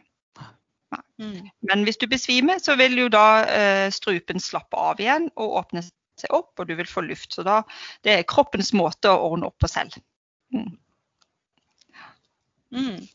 Mm. 1.22 1.50
Men 1.70 1.84
hvis 1.88 2.00
du 2.02 2.08
besvimer, 2.12 2.62
så 2.64 2.78
vil 2.80 2.98
jo 3.00 3.10
da 3.14 3.28
eh, 3.44 3.88
strupen 3.94 4.42
slappe 4.44 4.80
av 4.80 5.02
igjen 5.02 5.30
og 5.36 5.60
åpne 5.62 5.84
seg 5.86 6.34
opp, 6.36 6.54
og 6.60 6.70
du 6.70 6.76
vil 6.80 6.90
få 6.90 7.04
luft. 7.06 7.34
Så 7.36 7.46
da, 7.48 7.62
det 8.06 8.16
er 8.16 8.28
kroppens 8.30 8.74
måte 8.78 9.12
å 9.12 9.32
ordne 9.32 9.52
opp 9.52 9.60
på 9.62 9.72
selv. 9.72 9.98
Mm. 10.56 10.74
Mm. 12.76 13.08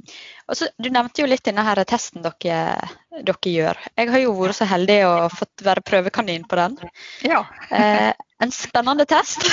så, 0.53 0.67
du 0.79 0.89
nevnte 0.91 1.21
jo 1.21 1.27
litt 1.29 1.45
denne 1.45 1.63
her 1.67 1.83
testen 1.89 2.25
dere, 2.25 2.89
dere 3.13 3.53
gjør. 3.53 3.81
Jeg 3.99 4.11
har 4.13 4.23
jo 4.23 4.33
vært 4.39 4.57
så 4.57 4.69
heldig 4.71 4.99
å 5.05 5.13
fått 5.33 5.65
være 5.67 5.85
prøvekanin 5.85 6.47
på 6.49 6.57
den. 6.61 6.79
Ja. 7.27 7.43
Eh, 7.69 8.13
en 8.41 8.55
spennende 8.55 9.05
test. 9.11 9.45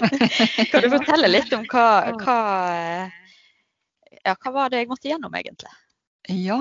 kan 0.70 0.84
du 0.84 0.90
fortelle 0.92 1.30
litt 1.30 1.54
om 1.56 1.64
hva, 1.70 1.86
hva, 2.20 2.38
ja, 4.20 4.34
hva 4.34 4.52
var 4.58 4.72
det 4.72 4.82
jeg 4.82 4.90
måtte 4.90 5.08
gjennom, 5.08 5.38
egentlig? 5.40 5.72
Ja, 6.28 6.60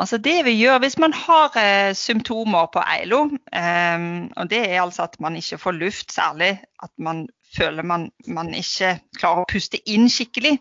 altså 0.00 0.18
det 0.18 0.40
vi 0.46 0.56
gjør 0.58 0.80
hvis 0.82 0.98
man 1.02 1.14
har 1.16 1.54
eh, 1.60 1.94
symptomer 1.96 2.68
på 2.72 2.82
EILO, 2.82 3.22
eh, 3.54 4.08
og 4.36 4.50
det 4.50 4.62
er 4.66 4.82
altså 4.82 5.06
at 5.08 5.16
man 5.20 5.36
ikke 5.38 5.60
får 5.62 5.78
luft, 5.78 6.12
særlig 6.12 6.58
at 6.82 6.92
man 6.98 7.26
føler 7.56 7.86
man, 7.86 8.10
man 8.26 8.54
ikke 8.54 8.98
klarer 9.18 9.44
å 9.44 9.50
puste 9.50 9.80
inn 9.90 10.08
skikkelig, 10.10 10.58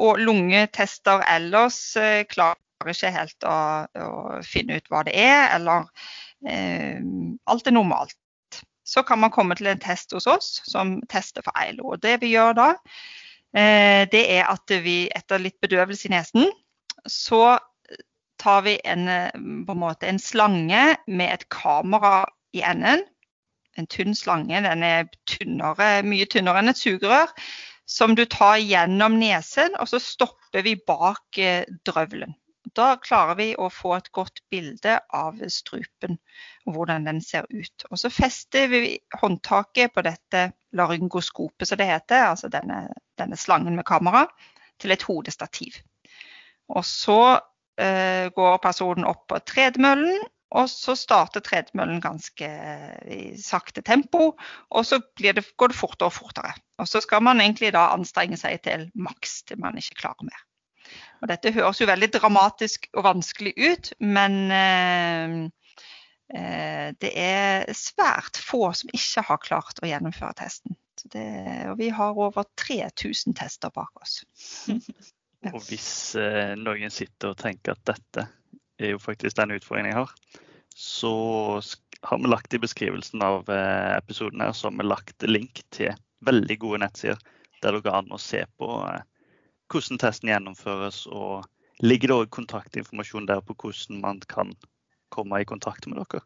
og 0.00 0.22
lungetester 0.22 1.24
ellers 1.28 1.78
eh, 2.00 2.24
klarer 2.30 2.58
ikke 2.92 3.12
helt 3.14 3.46
å, 3.46 3.56
å 3.86 4.42
finne 4.46 4.80
ut 4.80 4.90
hva 4.90 5.04
det 5.06 5.14
er, 5.18 5.52
eller 5.56 5.88
eh, 6.48 7.02
alt 7.50 7.68
er 7.68 7.76
normalt. 7.76 8.16
Så 8.84 9.04
kan 9.06 9.20
man 9.22 9.30
komme 9.30 9.54
til 9.56 9.70
en 9.70 9.80
test 9.80 10.12
hos 10.12 10.26
oss 10.26 10.56
som 10.66 10.96
tester 11.10 11.44
for 11.46 11.54
EILO. 11.56 11.92
Og 11.94 12.02
det 12.02 12.16
vi 12.24 12.32
gjør 12.32 12.56
da, 12.58 12.68
eh, 13.54 14.08
det 14.10 14.24
er 14.38 14.48
at 14.50 14.74
vi 14.84 15.04
etter 15.14 15.42
litt 15.42 15.60
bedøvelse 15.62 16.08
i 16.08 16.14
nesen, 16.16 16.50
så 17.06 17.58
tar 18.42 18.62
vi 18.66 18.76
en, 18.84 19.08
eh, 19.08 19.30
på 19.66 19.74
en, 19.74 19.82
måte 19.82 20.10
en 20.10 20.18
slange 20.18 20.84
med 21.06 21.34
et 21.34 21.48
kamera 21.48 22.26
i 22.52 22.62
enden. 22.66 23.06
En 23.78 23.88
tynn 23.88 24.16
slange. 24.18 24.60
Den 24.66 24.82
er 24.84 25.08
tynnere, 25.30 26.02
mye 26.04 26.26
tynnere 26.28 26.60
enn 26.60 26.72
et 26.72 26.80
sugerør. 26.80 27.32
Som 27.88 28.14
du 28.16 28.24
tar 28.30 28.60
gjennom 28.62 29.18
nesen, 29.20 29.74
og 29.80 29.88
så 29.90 30.00
stopper 30.00 30.64
vi 30.64 30.76
bak 30.88 31.38
eh, 31.38 31.64
drøvelen. 31.86 32.34
Da 32.76 32.94
klarer 33.02 33.36
vi 33.36 33.48
å 33.58 33.66
få 33.74 33.96
et 33.96 34.08
godt 34.14 34.38
bilde 34.52 34.94
av 35.12 35.40
strupen 35.50 36.14
og 36.64 36.76
hvordan 36.76 37.08
den 37.08 37.18
ser 37.24 37.48
ut. 37.50 37.86
Og 37.90 37.98
så 37.98 38.10
fester 38.12 38.68
vi 38.70 38.94
håndtaket 39.18 39.92
på 39.92 40.04
dette 40.06 40.44
laryngoskopet, 40.78 41.66
som 41.68 41.80
det 41.80 41.90
heter, 41.90 42.28
altså 42.30 42.48
denne, 42.52 42.84
denne 43.18 43.36
slangen 43.36 43.76
med 43.76 43.86
kamera, 43.88 44.28
til 44.80 44.94
et 44.94 45.04
hodestativ. 45.08 45.82
Og 46.70 46.86
så 46.86 47.18
går 47.76 48.58
personen 48.62 49.06
opp 49.08 49.22
på 49.32 49.38
tredemøllen, 49.48 50.20
og 50.52 50.68
så 50.68 50.94
starter 50.98 51.44
tredemøllen 51.44 52.00
ganske 52.04 52.46
eh, 52.46 53.12
i 53.12 53.20
sakte 53.40 53.82
tempo. 53.84 54.32
Og 54.70 54.86
så 54.86 55.00
det, 55.20 55.46
går 55.56 55.72
det 55.72 55.78
fortere 55.78 56.10
og 56.10 56.16
fortere. 56.16 56.54
Og 56.82 56.88
så 56.88 57.00
skal 57.04 57.24
man 57.24 57.40
egentlig 57.40 57.72
da 57.76 57.88
anstrenge 57.94 58.38
seg 58.40 58.60
til 58.66 58.88
maks 58.94 59.42
til 59.48 59.62
man 59.62 59.78
ikke 59.80 60.02
klarer 60.04 60.28
mer. 60.28 60.44
Og 61.22 61.30
dette 61.30 61.54
høres 61.54 61.80
jo 61.80 61.88
veldig 61.88 62.10
dramatisk 62.12 62.88
og 62.98 63.06
vanskelig 63.06 63.54
ut, 63.56 63.92
men 64.02 64.38
eh, 64.52 65.36
eh, 66.36 66.88
det 67.00 67.12
er 67.16 67.72
svært 67.78 68.40
få 68.42 68.66
som 68.76 68.92
ikke 68.92 69.24
har 69.30 69.42
klart 69.46 69.80
å 69.80 69.88
gjennomføre 69.88 70.36
testen. 70.42 70.76
Det, 71.02 71.24
og 71.70 71.78
vi 71.80 71.88
har 71.90 72.18
over 72.20 72.44
3000 72.60 73.38
tester 73.38 73.72
bak 73.74 74.04
oss. 74.04 74.20
Og 75.50 75.58
hvis 75.66 76.14
eh, 76.20 76.54
noen 76.58 76.92
sitter 76.94 77.32
og 77.32 77.40
tenker 77.40 77.74
at 77.74 77.82
dette 77.88 78.28
er 78.78 78.94
jo 78.94 79.00
faktisk 79.02 79.36
den 79.38 79.56
utfordringen 79.56 79.90
jeg 79.90 79.98
har, 79.98 80.12
så 80.74 81.14
har 82.02 82.18
vi 82.18 82.30
lagt 82.30 82.54
i 82.54 82.60
beskrivelsen 82.62 83.22
av 83.22 83.50
eh, 83.50 83.96
episoden 83.96 84.42
her, 84.44 84.52
så 84.54 84.70
har 84.70 84.78
vi 84.78 84.86
lagt 84.86 85.26
link 85.28 85.64
til 85.74 85.94
veldig 86.26 86.58
gode 86.62 86.82
nettsider 86.84 87.18
der 87.62 87.76
det 87.76 87.84
går 87.84 87.98
an 88.00 88.14
å 88.14 88.20
se 88.20 88.42
på 88.58 88.68
eh, 88.90 89.02
hvordan 89.72 90.00
testen 90.02 90.30
gjennomføres, 90.32 91.04
og 91.06 91.46
ligger 91.82 92.10
det 92.10 92.18
òg 92.20 92.32
kontaktinformasjon 92.34 93.28
der 93.30 93.42
på 93.46 93.56
hvordan 93.56 94.02
man 94.02 94.20
kan 94.28 94.52
komme 95.14 95.40
i 95.40 95.48
kontakt 95.48 95.86
med 95.88 96.00
dere? 96.02 96.22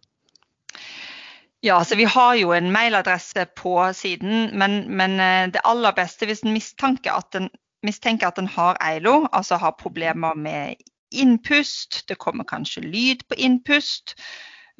Ja, 1.64 1.80
så 1.84 1.96
Vi 1.96 2.04
har 2.04 2.34
jo 2.38 2.52
en 2.52 2.72
mailadresse 2.72 3.46
på 3.56 3.78
siden, 3.96 4.50
men, 4.58 4.84
men 4.96 5.20
eh, 5.20 5.46
det 5.52 5.64
aller 5.64 5.94
beste 5.96 6.28
hvis 6.28 6.44
en 6.44 6.54
mistenker 6.54 7.16
at 7.16 7.38
en, 7.38 7.50
mistenker 7.86 8.28
at 8.28 8.40
en 8.42 8.50
har 8.50 8.78
EILO, 8.82 9.26
altså 9.32 9.58
har 9.62 9.78
problemer 9.80 10.34
med 10.34 10.82
innpust, 11.14 12.02
det 12.08 12.18
kommer 12.18 12.44
kanskje 12.44 12.82
lyd 12.84 13.22
på 13.28 13.38
innpust, 13.38 14.16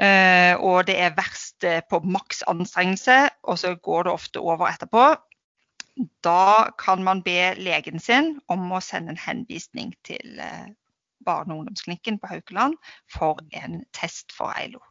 eh, 0.02 0.54
og 0.58 0.86
det 0.90 0.98
er 1.00 1.14
verst 1.16 1.64
eh, 1.64 1.82
på 1.90 2.00
maks 2.04 2.42
anstrengelse, 2.50 3.28
og 3.46 3.58
så 3.62 3.74
går 3.74 4.08
det 4.08 4.16
ofte 4.16 4.42
over 4.42 4.68
etterpå, 4.68 5.06
da 6.24 6.72
kan 6.78 7.04
man 7.04 7.22
be 7.24 7.54
legen 7.56 8.02
sin 8.02 8.34
om 8.52 8.68
å 8.72 8.82
sende 8.84 9.14
en 9.14 9.22
henvisning 9.22 9.94
til 10.04 10.42
eh, 10.42 10.66
barne- 11.26 11.54
og 11.54 11.62
ungdomsklinikken 11.62 12.20
på 12.20 12.28
Haukeland 12.34 12.76
for 13.12 13.40
en 13.56 13.80
test 13.96 14.34
for 14.36 14.52
EILO. 14.58 14.82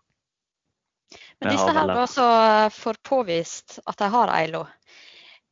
Men 1.40 1.54
disse 1.54 1.72
her 1.76 1.92
da 1.92 2.70
får 2.74 2.98
påvist 3.06 3.80
at 3.86 4.00
de 4.02 4.10
har 4.12 4.34
EILO, 4.34 4.66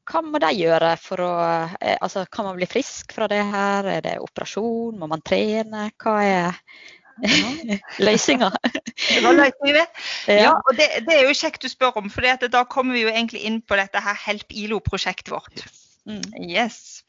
hva 0.10 0.22
må 0.26 0.40
de 0.44 0.50
gjøre 0.58 0.96
for 1.02 1.24
å 1.24 1.32
eh, 1.80 1.96
Altså, 2.00 2.26
kan 2.32 2.48
man 2.50 2.58
bli 2.60 2.68
frisk 2.70 3.16
fra 3.16 3.30
det 3.32 3.44
her? 3.54 3.88
Er 3.98 4.04
det 4.06 4.18
operasjon? 4.24 4.98
Må 5.00 5.10
man 5.12 5.24
trene? 5.26 5.90
Hva 6.02 6.18
er 6.24 6.60
løsninga? 8.08 8.50
Det 8.64 9.22
var 9.24 9.38
løsningen, 9.38 9.78
det. 9.78 9.88
Ja, 10.42 10.56
og 10.58 10.76
det, 10.80 10.90
det 11.08 11.16
er 11.20 11.28
jo 11.28 11.38
kjekt 11.38 11.64
du 11.64 11.70
spør 11.72 12.02
om, 12.02 12.10
for 12.12 12.26
da 12.26 12.66
kommer 12.66 12.98
vi 12.98 13.06
jo 13.06 13.14
egentlig 13.14 13.46
inn 13.48 13.62
på 13.62 13.78
dette 13.80 14.02
her 14.02 14.18
Help 14.26 14.52
ILO-prosjektet 14.52 15.32
vårt. 15.34 15.66
Mm. 16.10 16.24
Yes. 16.50 17.04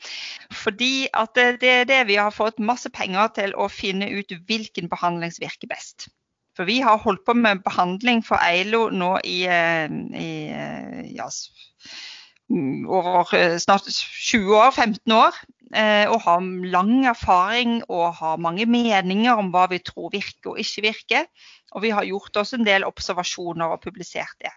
Fordi 0.55 1.09
at 1.17 1.35
det, 1.35 1.71
er 1.71 1.89
det 1.89 2.03
vi 2.07 2.19
har 2.21 2.35
fått 2.35 2.63
masse 2.63 2.91
penger 2.95 3.33
til 3.35 3.57
å 3.59 3.67
finne 3.73 4.11
ut 4.13 4.37
hvilken 4.47 4.91
behandling 4.93 5.35
som 5.35 5.47
virker 5.49 5.71
best. 5.73 6.09
For 6.55 6.69
vi 6.69 6.79
har 6.85 7.01
holdt 7.03 7.25
på 7.27 7.35
med 7.35 7.65
behandling 7.65 8.23
for 8.23 8.39
EILO 8.39 8.87
nå 8.95 9.17
i, 9.27 9.41
eh, 9.51 9.91
i 10.15 10.31
eh, 10.55 11.01
ja, 11.17 11.27
over 12.51 13.35
eh, 13.35 13.59
snart 13.59 13.89
20 13.89 14.57
år, 14.57 14.71
15 14.71 15.13
år. 15.13 15.35
eh, 15.75 16.07
Og 16.11 16.21
har 16.23 16.41
lang 16.71 17.07
erfaring 17.07 17.83
og 17.89 18.15
har 18.15 18.37
mange 18.37 18.67
meninger 18.67 19.33
om 19.33 19.51
hva 19.51 19.67
vi 19.71 19.79
tror 19.79 20.11
virker 20.13 20.53
og 20.53 20.59
ikke 20.59 20.83
virker. 20.83 21.27
Og 21.73 21.83
vi 21.83 21.91
har 21.91 22.05
gjort 22.05 22.37
oss 22.37 22.55
en 22.55 22.67
del 22.67 22.85
observasjoner 22.85 23.67
og 23.67 23.81
publisert 23.83 24.37
det. 24.41 24.53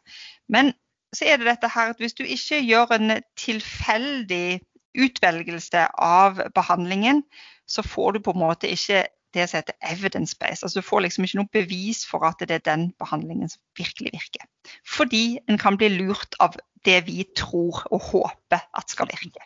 Men 0.49 0.73
så 1.15 1.25
er 1.25 1.37
det 1.37 1.47
dette 1.47 1.69
her 1.71 1.93
at 1.93 1.97
hvis 1.97 2.13
du 2.13 2.23
ikke 2.23 2.61
gjør 2.61 2.91
en 2.97 3.21
tilfeldig 3.39 4.59
utvelgelse 4.97 5.87
av 5.97 6.41
behandlingen, 6.55 7.23
så 7.67 7.81
får 7.81 8.11
du 8.11 8.19
på 8.19 8.33
en 8.35 8.43
måte 8.43 8.69
ikke 8.69 9.05
det 9.35 9.49
som 9.49 9.59
heter 9.59 9.75
evidence-based. 9.91 10.63
Altså 10.63 10.79
du 10.79 10.85
får 10.85 11.05
liksom 11.05 11.25
ikke 11.27 11.39
noe 11.41 11.53
bevis 11.53 12.05
for 12.07 12.25
at 12.27 12.39
det 12.39 12.51
er 12.51 12.63
den 12.65 12.91
behandlingen 12.99 13.49
som 13.51 13.61
virkelig 13.77 14.13
virker. 14.15 14.47
Fordi 14.87 15.37
en 15.49 15.59
kan 15.61 15.77
bli 15.77 15.89
lurt 15.97 16.37
av 16.39 16.57
det 16.87 17.01
vi 17.07 17.25
tror 17.35 17.83
og 17.91 18.01
håper 18.11 18.63
at 18.77 18.93
skal 18.93 19.11
virke. 19.11 19.43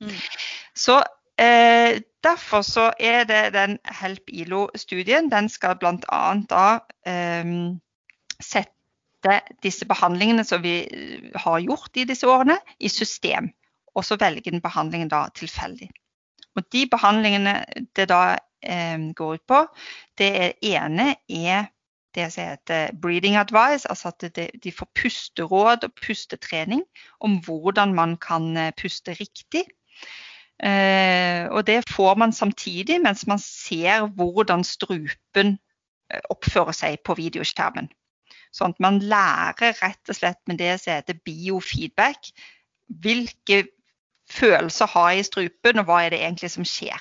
Mm. 0.00 0.12
Så 0.76 1.00
eh, 1.40 2.00
derfor 2.24 2.62
så 2.62 2.90
er 3.00 3.24
det 3.24 3.54
den 3.54 3.78
Help 4.00 4.28
ILO-studien. 4.28 5.30
Den 5.32 5.48
skal 5.48 5.78
bl.a. 5.80 6.22
da 6.50 6.66
eh, 7.06 7.50
sette 8.40 9.40
disse 9.64 9.88
behandlingene 9.88 10.44
som 10.44 10.62
vi 10.62 10.82
har 11.34 11.60
gjort 11.64 11.96
i 11.96 12.04
disse 12.08 12.28
årene, 12.28 12.58
i 12.80 12.88
system. 12.92 13.52
Og 13.94 14.04
så 14.04 14.18
velge 14.20 14.50
den 14.50 14.62
behandlingen 14.62 15.08
da 15.08 15.26
tilfeldig. 15.34 15.88
Og 16.54 16.66
de 16.72 16.86
behandlingene 16.90 17.54
det 17.96 18.08
da 18.10 18.36
eh, 18.62 19.10
går 19.16 19.38
ut 19.38 19.46
på, 19.48 19.62
det 20.18 20.58
ene 20.62 21.14
er 21.28 21.70
det 22.14 22.32
som 22.32 22.48
heter 22.48 22.92
breathing 23.02 23.36
advice, 23.36 23.88
altså 23.90 24.08
at 24.08 24.38
de 24.64 24.72
får 24.72 24.88
pusteråd 24.94 25.84
og 25.84 25.96
pustetrening 26.06 26.82
om 27.20 27.38
hvordan 27.44 27.94
man 27.94 28.16
kan 28.16 28.56
eh, 28.56 28.72
puste 28.80 29.16
riktig. 29.18 29.64
Eh, 30.62 31.46
og 31.50 31.66
det 31.66 31.82
får 31.90 32.14
man 32.14 32.32
samtidig 32.32 33.00
mens 33.02 33.26
man 33.26 33.38
ser 33.38 34.06
hvordan 34.06 34.64
strupen 34.64 35.58
eh, 36.10 36.20
oppfører 36.30 36.72
seg 36.72 36.98
på 37.04 37.16
videoskjermen. 37.18 37.90
Sånn 38.54 38.74
at 38.76 38.82
man 38.82 39.00
lærer 39.02 39.74
rett 39.82 40.10
og 40.10 40.16
slett 40.16 40.38
med 40.46 40.60
det 40.62 40.76
som 40.80 40.94
heter 40.94 41.18
biofeedback. 41.26 42.30
Hvilke 43.02 43.64
følelser 44.30 44.86
har 44.86 45.10
jeg 45.10 45.24
i 45.24 45.26
strupen, 45.26 45.82
og 45.82 45.88
hva 45.88 46.04
er 46.04 46.14
det 46.14 46.22
egentlig 46.22 46.52
som 46.54 46.66
skjer? 46.68 47.00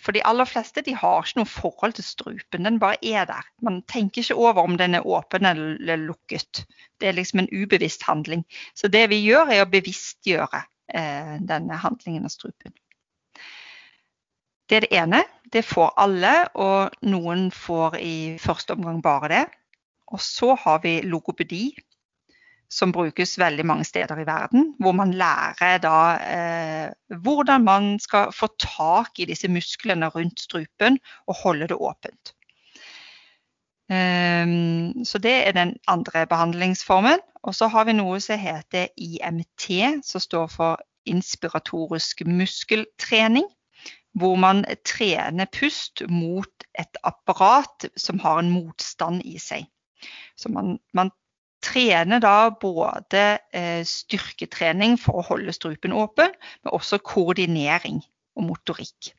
For 0.00 0.16
de 0.16 0.22
aller 0.24 0.48
fleste 0.48 0.82
de 0.86 0.94
har 0.96 1.24
ikke 1.24 1.42
noe 1.42 1.50
forhold 1.50 1.96
til 1.98 2.06
strupen, 2.06 2.64
den 2.64 2.78
bare 2.80 2.96
er 3.04 3.26
der. 3.28 3.46
Man 3.64 3.82
tenker 3.90 4.22
ikke 4.22 4.38
over 4.40 4.62
om 4.64 4.78
den 4.80 4.96
er 4.96 5.06
åpen 5.06 5.46
eller 5.46 6.00
lukket. 6.00 6.64
Det 7.00 7.10
er 7.10 7.18
liksom 7.18 7.42
en 7.42 7.50
ubevisst 7.52 8.06
handling. 8.08 8.46
Så 8.74 8.88
det 8.88 9.06
vi 9.12 9.20
gjør, 9.26 9.52
er 9.52 9.64
å 9.64 9.70
bevisstgjøre 9.70 10.62
eh, 10.94 11.36
denne 11.52 11.80
handlingen 11.82 12.24
av 12.24 12.32
strupen. 12.32 12.72
Det 14.70 14.78
er 14.78 14.86
det 14.86 14.96
ene. 15.02 15.22
Det 15.52 15.64
får 15.66 15.96
alle, 15.98 16.34
og 16.54 16.94
noen 17.02 17.48
får 17.50 17.96
i 17.98 18.16
første 18.40 18.76
omgang 18.76 19.00
bare 19.02 19.30
det. 19.32 19.44
Og 20.14 20.22
så 20.22 20.54
har 20.58 20.80
vi 20.84 21.00
logopedi, 21.02 21.74
som 22.70 22.92
brukes 22.94 23.38
veldig 23.38 23.66
mange 23.66 23.84
steder 23.84 24.22
i 24.22 24.26
verden. 24.26 24.74
Hvor 24.78 24.94
man 24.96 25.14
lærer 25.14 25.80
da 25.82 25.96
eh, 26.22 27.16
hvordan 27.22 27.64
man 27.66 27.88
skal 28.00 28.32
få 28.32 28.48
tak 28.62 29.18
i 29.18 29.26
disse 29.30 29.50
musklene 29.50 30.08
rundt 30.14 30.40
strupen 30.40 30.98
og 31.26 31.40
holde 31.42 31.68
det 31.72 31.76
åpent. 31.76 32.34
Um, 33.90 35.04
så 35.04 35.18
det 35.18 35.48
er 35.48 35.52
den 35.52 35.74
andre 35.90 36.26
behandlingsformen. 36.26 37.18
Og 37.42 37.54
så 37.54 37.66
har 37.66 37.88
vi 37.88 37.96
noe 37.98 38.20
som 38.22 38.38
heter 38.38 38.92
IMT, 38.96 39.66
som 40.06 40.22
står 40.22 40.46
for 40.52 40.82
inspiratorisk 41.10 42.22
muskeltrening. 42.26 43.48
Hvor 44.14 44.34
man 44.38 44.64
trener 44.86 45.46
pust 45.54 46.02
mot 46.08 46.64
et 46.78 46.96
apparat 47.06 47.86
som 47.96 48.18
har 48.22 48.38
en 48.38 48.50
motstand 48.50 49.22
i 49.26 49.38
seg. 49.38 49.66
Så 50.36 50.48
man, 50.48 50.78
man 50.94 51.10
trener 51.64 52.20
da 52.22 52.50
både 52.50 53.24
eh, 53.52 53.82
styrketrening 53.86 54.96
for 55.00 55.20
å 55.20 55.26
holde 55.32 55.54
strupen 55.54 55.94
åpen, 55.96 56.32
men 56.64 56.74
også 56.76 57.00
koordinering 57.04 58.00
og 58.38 58.46
motorikk. 58.48 59.12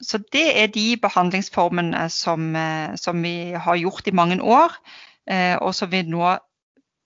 Så 0.00 0.22
det 0.32 0.46
er 0.56 0.70
de 0.72 0.94
behandlingsformene 1.00 2.06
som, 2.12 2.54
eh, 2.56 2.96
som 2.96 3.20
vi 3.22 3.52
har 3.52 3.76
gjort 3.76 4.08
i 4.08 4.16
mange 4.16 4.40
år, 4.40 4.72
eh, 5.28 5.56
og 5.60 5.74
som 5.76 5.90
vi 5.92 6.02
nå 6.08 6.38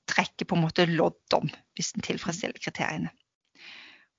trekker 0.06 0.46
på 0.46 0.56
en 0.56 0.62
måte 0.62 0.86
lodd 0.86 1.34
om, 1.34 1.50
hvis 1.74 1.92
den 1.96 2.04
tilfredsstiller 2.06 2.60
kriteriene. 2.62 3.10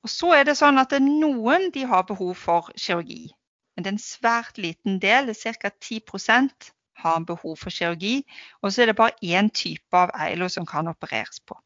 Og 0.04 0.12
så 0.12 0.34
er 0.38 0.44
det 0.46 0.58
sånn 0.60 0.78
at 0.78 0.92
noen 1.02 1.72
de 1.74 1.86
har 1.90 2.06
behov 2.06 2.36
for 2.38 2.70
kirurgi. 2.78 3.32
Men 3.76 3.84
det 3.84 3.90
er 3.90 3.96
en 3.96 4.04
svært 4.04 4.60
liten 4.62 5.00
del, 5.04 5.32
ca. 5.34 5.72
10 5.72 6.02
har 6.96 7.20
behov 7.28 7.58
for 7.58 7.74
kirurgi. 7.74 8.24
Og 8.62 8.74
så 8.74 8.82
er 8.82 8.92
det 8.92 8.98
bare 9.00 9.18
én 9.24 9.50
type 9.54 9.98
av 9.98 10.14
EILO 10.16 10.50
som 10.50 10.66
kan 10.66 10.88
opereres 10.88 11.40
på. 11.48 11.58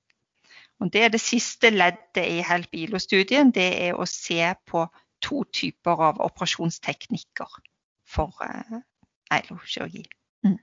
Og 0.80 0.94
Det 0.94 1.04
er 1.04 1.10
det 1.12 1.22
siste 1.22 1.70
leddet 1.70 2.24
i 2.24 2.42
HELP 2.42 2.76
ILO-studien. 2.86 3.52
Det 3.52 3.68
er 3.88 3.98
å 4.00 4.06
se 4.08 4.54
på 4.66 4.86
to 5.22 5.44
typer 5.54 6.04
av 6.10 6.22
operasjonsteknikker 6.24 7.58
for 8.08 8.32
uh, 8.40 8.80
EILO-kirurgi. 9.32 10.06
Mm. 10.48 10.60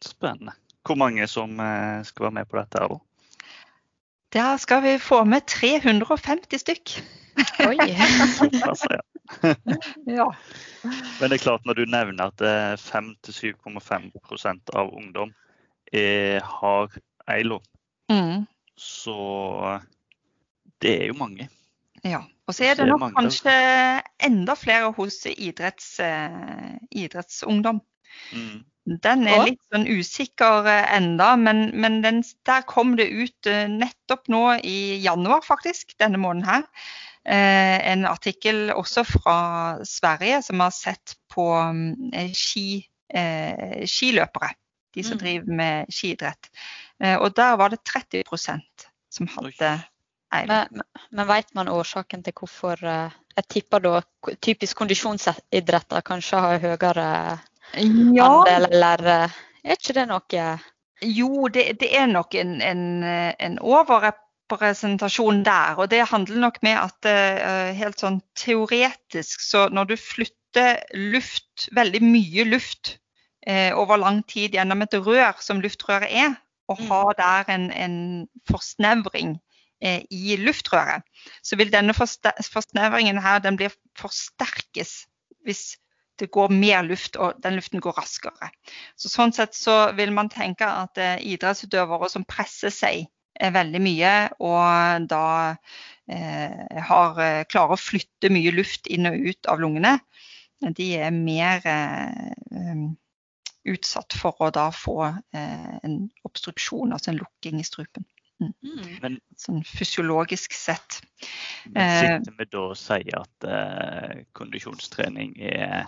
Spennende. 0.00 0.56
Hvor 0.84 0.96
mange 1.00 1.26
som 1.28 1.60
uh, 1.60 2.00
skal 2.04 2.28
være 2.28 2.38
med 2.40 2.48
på 2.48 2.60
dette? 2.60 2.80
da? 2.80 2.98
Der 4.34 4.56
skal 4.56 4.82
vi 4.82 4.98
få 4.98 5.24
med 5.24 5.46
350 5.46 6.58
stykk. 6.58 6.96
Oi. 7.66 7.76
ja. 10.18 10.28
Men 11.20 11.30
det 11.30 11.38
er 11.38 11.42
klart, 11.42 11.64
når 11.64 11.78
du 11.80 11.84
nevner 11.88 12.30
at 12.30 12.44
5-7,5 12.80 14.60
av 14.74 14.92
ungdom 14.92 15.32
er, 15.92 16.44
har 16.44 16.92
EILO, 17.30 17.60
mm. 18.12 18.44
så 18.76 19.18
det 20.82 20.94
er 21.02 21.06
jo 21.12 21.18
mange. 21.18 21.48
Ja. 22.04 22.22
Og 22.44 22.52
så 22.52 22.66
er 22.68 22.76
det 22.76 22.84
nok 22.90 23.14
kanskje 23.16 23.52
enda 24.26 24.52
flere 24.58 24.90
hos 24.92 25.22
idretts, 25.32 25.96
idrettsungdom. 26.92 27.80
Mm. 28.36 28.58
Den 28.84 29.24
er 29.24 29.46
litt 29.46 29.62
sånn 29.72 29.86
usikker 29.88 30.68
enda, 30.68 31.30
men, 31.40 31.70
men 31.80 32.02
den, 32.04 32.20
der 32.44 32.66
kom 32.68 32.98
det 33.00 33.06
ut 33.08 33.48
nettopp 33.72 34.28
nå 34.28 34.42
i 34.60 35.00
januar, 35.00 35.40
faktisk, 35.46 35.96
denne 36.02 36.20
måneden 36.20 36.44
her. 36.50 36.66
Eh, 37.24 37.90
en 37.92 38.04
artikkel 38.04 38.68
også 38.74 39.04
fra 39.08 39.38
Sverige 39.88 40.42
som 40.44 40.60
har 40.60 40.72
sett 40.76 41.14
på 41.32 41.46
eh, 42.12 42.32
ski, 42.36 42.84
eh, 43.08 43.86
skiløpere. 43.88 44.50
De 44.94 45.02
som 45.02 45.16
mm. 45.16 45.22
driver 45.22 45.56
med 45.58 45.90
skiidrett. 45.90 46.50
Og 47.18 47.32
der 47.34 47.56
var 47.58 47.72
det 47.72 47.80
30% 47.82 48.84
som 49.10 49.26
hadde 49.26 49.70
eil. 50.30 50.46
Men, 50.46 50.84
men 51.10 51.26
vet 51.26 51.48
man 51.58 51.68
årsaken 51.68 52.22
til 52.22 52.32
hvorfor 52.38 52.78
Jeg 52.78 53.48
tipper 53.50 53.82
da 53.82 54.02
typisk 54.38 54.78
kondisjonsidretter 54.78 56.04
kanskje 56.06 56.38
har 56.38 56.62
høyere 56.62 57.08
ja. 57.74 58.28
andel, 58.28 58.68
eller 58.70 59.02
er 59.10 59.74
ikke 59.74 59.96
det 59.98 60.06
noe 60.12 60.44
Jo, 61.02 61.48
det, 61.48 61.66
det 61.82 61.90
er 61.98 62.06
nok 62.06 62.38
en, 62.38 62.60
en, 62.62 63.02
en 63.02 63.58
overrep 63.58 64.23
representasjon 64.52 65.44
der. 65.44 65.74
Og 65.76 65.90
det 65.90 66.08
handler 66.10 66.38
nok 66.38 66.62
med 66.62 66.78
at 66.78 67.08
uh, 67.08 67.72
helt 67.76 68.00
sånn 68.00 68.20
teoretisk, 68.36 69.40
så 69.40 69.68
når 69.72 69.92
du 69.92 69.96
flytter 69.96 70.82
luft, 70.94 71.68
veldig 71.72 72.02
mye 72.04 72.44
luft, 72.48 72.98
uh, 73.48 73.72
over 73.78 73.96
lang 74.00 74.22
tid 74.28 74.54
gjennom 74.54 74.82
et 74.82 74.94
rør, 74.94 75.40
som 75.40 75.62
luftrøret 75.64 76.10
er, 76.10 76.36
og 76.68 76.80
mm. 76.80 76.90
har 76.90 77.16
der 77.18 77.54
en, 77.54 77.70
en 77.72 77.96
forsnevring 78.50 79.38
uh, 79.84 80.02
i 80.10 80.36
luftrøret, 80.40 81.04
så 81.42 81.56
vil 81.56 81.72
denne 81.72 81.94
forsnevringen 81.94 83.20
her, 83.20 83.40
den 83.40 83.56
blir 83.60 83.74
forsterkes 83.98 85.04
hvis 85.44 85.74
det 86.20 86.30
går 86.30 86.52
mer 86.54 86.84
luft, 86.86 87.16
og 87.18 87.40
den 87.42 87.56
luften 87.58 87.82
går 87.82 87.96
raskere. 87.98 88.48
Så 88.96 89.10
sånn 89.10 89.32
sett 89.34 89.56
så 89.58 89.90
vil 89.98 90.12
man 90.14 90.30
tenke 90.30 90.64
at 90.64 90.96
idrettsutøvere 90.96 92.06
som 92.08 92.22
presser 92.24 92.70
seg 92.72 93.08
veldig 93.40 93.80
mye. 93.82 94.14
Og 94.44 95.08
da 95.10 95.26
eh, 96.06 96.82
har, 96.90 97.22
eh, 97.22 97.44
klarer 97.50 97.76
å 97.76 97.80
flytte 97.80 98.32
mye 98.32 98.54
luft 98.54 98.90
inn 98.92 99.10
og 99.10 99.18
ut 99.30 99.50
av 99.50 99.62
lungene. 99.62 99.98
De 100.64 100.90
er 100.96 101.12
mer 101.12 101.64
eh, 101.68 102.84
utsatt 103.64 104.16
for 104.16 104.44
å 104.44 104.50
da 104.54 104.68
få 104.74 104.98
eh, 105.08 105.72
en 105.84 105.96
obstruksjon, 106.28 106.92
altså 106.92 107.12
en 107.12 107.20
lukking 107.20 107.60
i 107.60 107.66
strupen. 107.66 108.06
Mm. 108.42 108.52
mm. 108.66 108.94
Men, 109.02 109.18
sånn 109.38 109.62
fysiologisk 109.66 110.56
sett. 110.56 111.00
Men 111.70 111.92
sitter 112.00 112.38
vi 112.38 112.48
da 112.50 112.64
og 112.70 112.78
sier 112.78 113.20
at 113.20 113.48
eh, 113.48 114.24
kondisjonstrening 114.36 115.36
er 115.44 115.86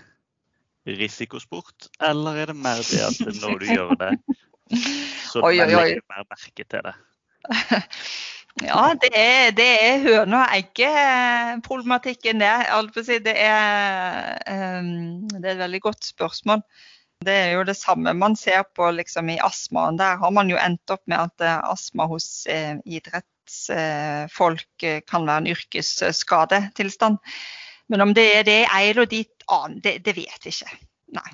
risikosport, 0.87 1.89
eller 2.07 2.45
er 2.45 2.53
det 2.53 2.59
mer 2.61 2.79
det 2.87 3.03
at 3.03 3.41
når 3.41 3.59
du 3.59 3.67
gjør 3.73 3.97
det, 3.99 4.13
så 5.27 5.43
oi, 5.47 5.57
oi, 5.59 5.67
oi. 5.67 5.73
legger 5.73 5.99
du 5.99 6.13
mer 6.15 6.29
merke 6.31 6.63
til 6.63 6.87
det? 6.87 6.95
Ja, 8.65 8.95
det 8.97 9.11
er, 9.13 9.51
det 9.53 9.65
er 9.85 9.99
høne 10.01 10.39
og 10.39 10.53
eggeproblematikken, 10.57 12.41
det. 12.41 13.21
Det 13.27 13.35
er, 13.37 14.39
um, 14.81 15.27
det 15.29 15.45
er 15.45 15.51
et 15.51 15.61
veldig 15.61 15.81
godt 15.85 16.09
spørsmål. 16.09 16.63
Det 17.21 17.35
er 17.35 17.51
jo 17.53 17.67
det 17.69 17.77
samme 17.77 18.15
man 18.17 18.37
ser 18.37 18.65
på 18.77 18.89
liksom, 18.97 19.29
i 19.29 19.37
astmaen. 19.45 19.99
Der 20.01 20.17
har 20.17 20.33
man 20.33 20.49
jo 20.49 20.57
endt 20.57 20.91
opp 20.91 21.03
med 21.05 21.19
at 21.19 21.45
uh, 21.45 21.73
astma 21.73 22.07
hos 22.09 22.47
uh, 22.49 22.81
idrettsfolk 22.89 24.89
uh, 24.89 25.05
kan 25.05 25.29
være 25.29 25.45
en 25.45 25.53
yrkesskadetilstand. 25.53 27.21
Men 27.93 28.09
om 28.09 28.17
det 28.17 28.29
er 28.39 28.49
det 28.49 28.63
ei 28.65 28.89
eller 28.89 29.05
dit 29.05 29.45
annen, 29.53 29.85
det, 29.85 29.99
det, 30.05 30.17
vet 30.17 30.49
vi 30.49 30.55
ikke. 30.55 30.81
Nei. 31.17 31.31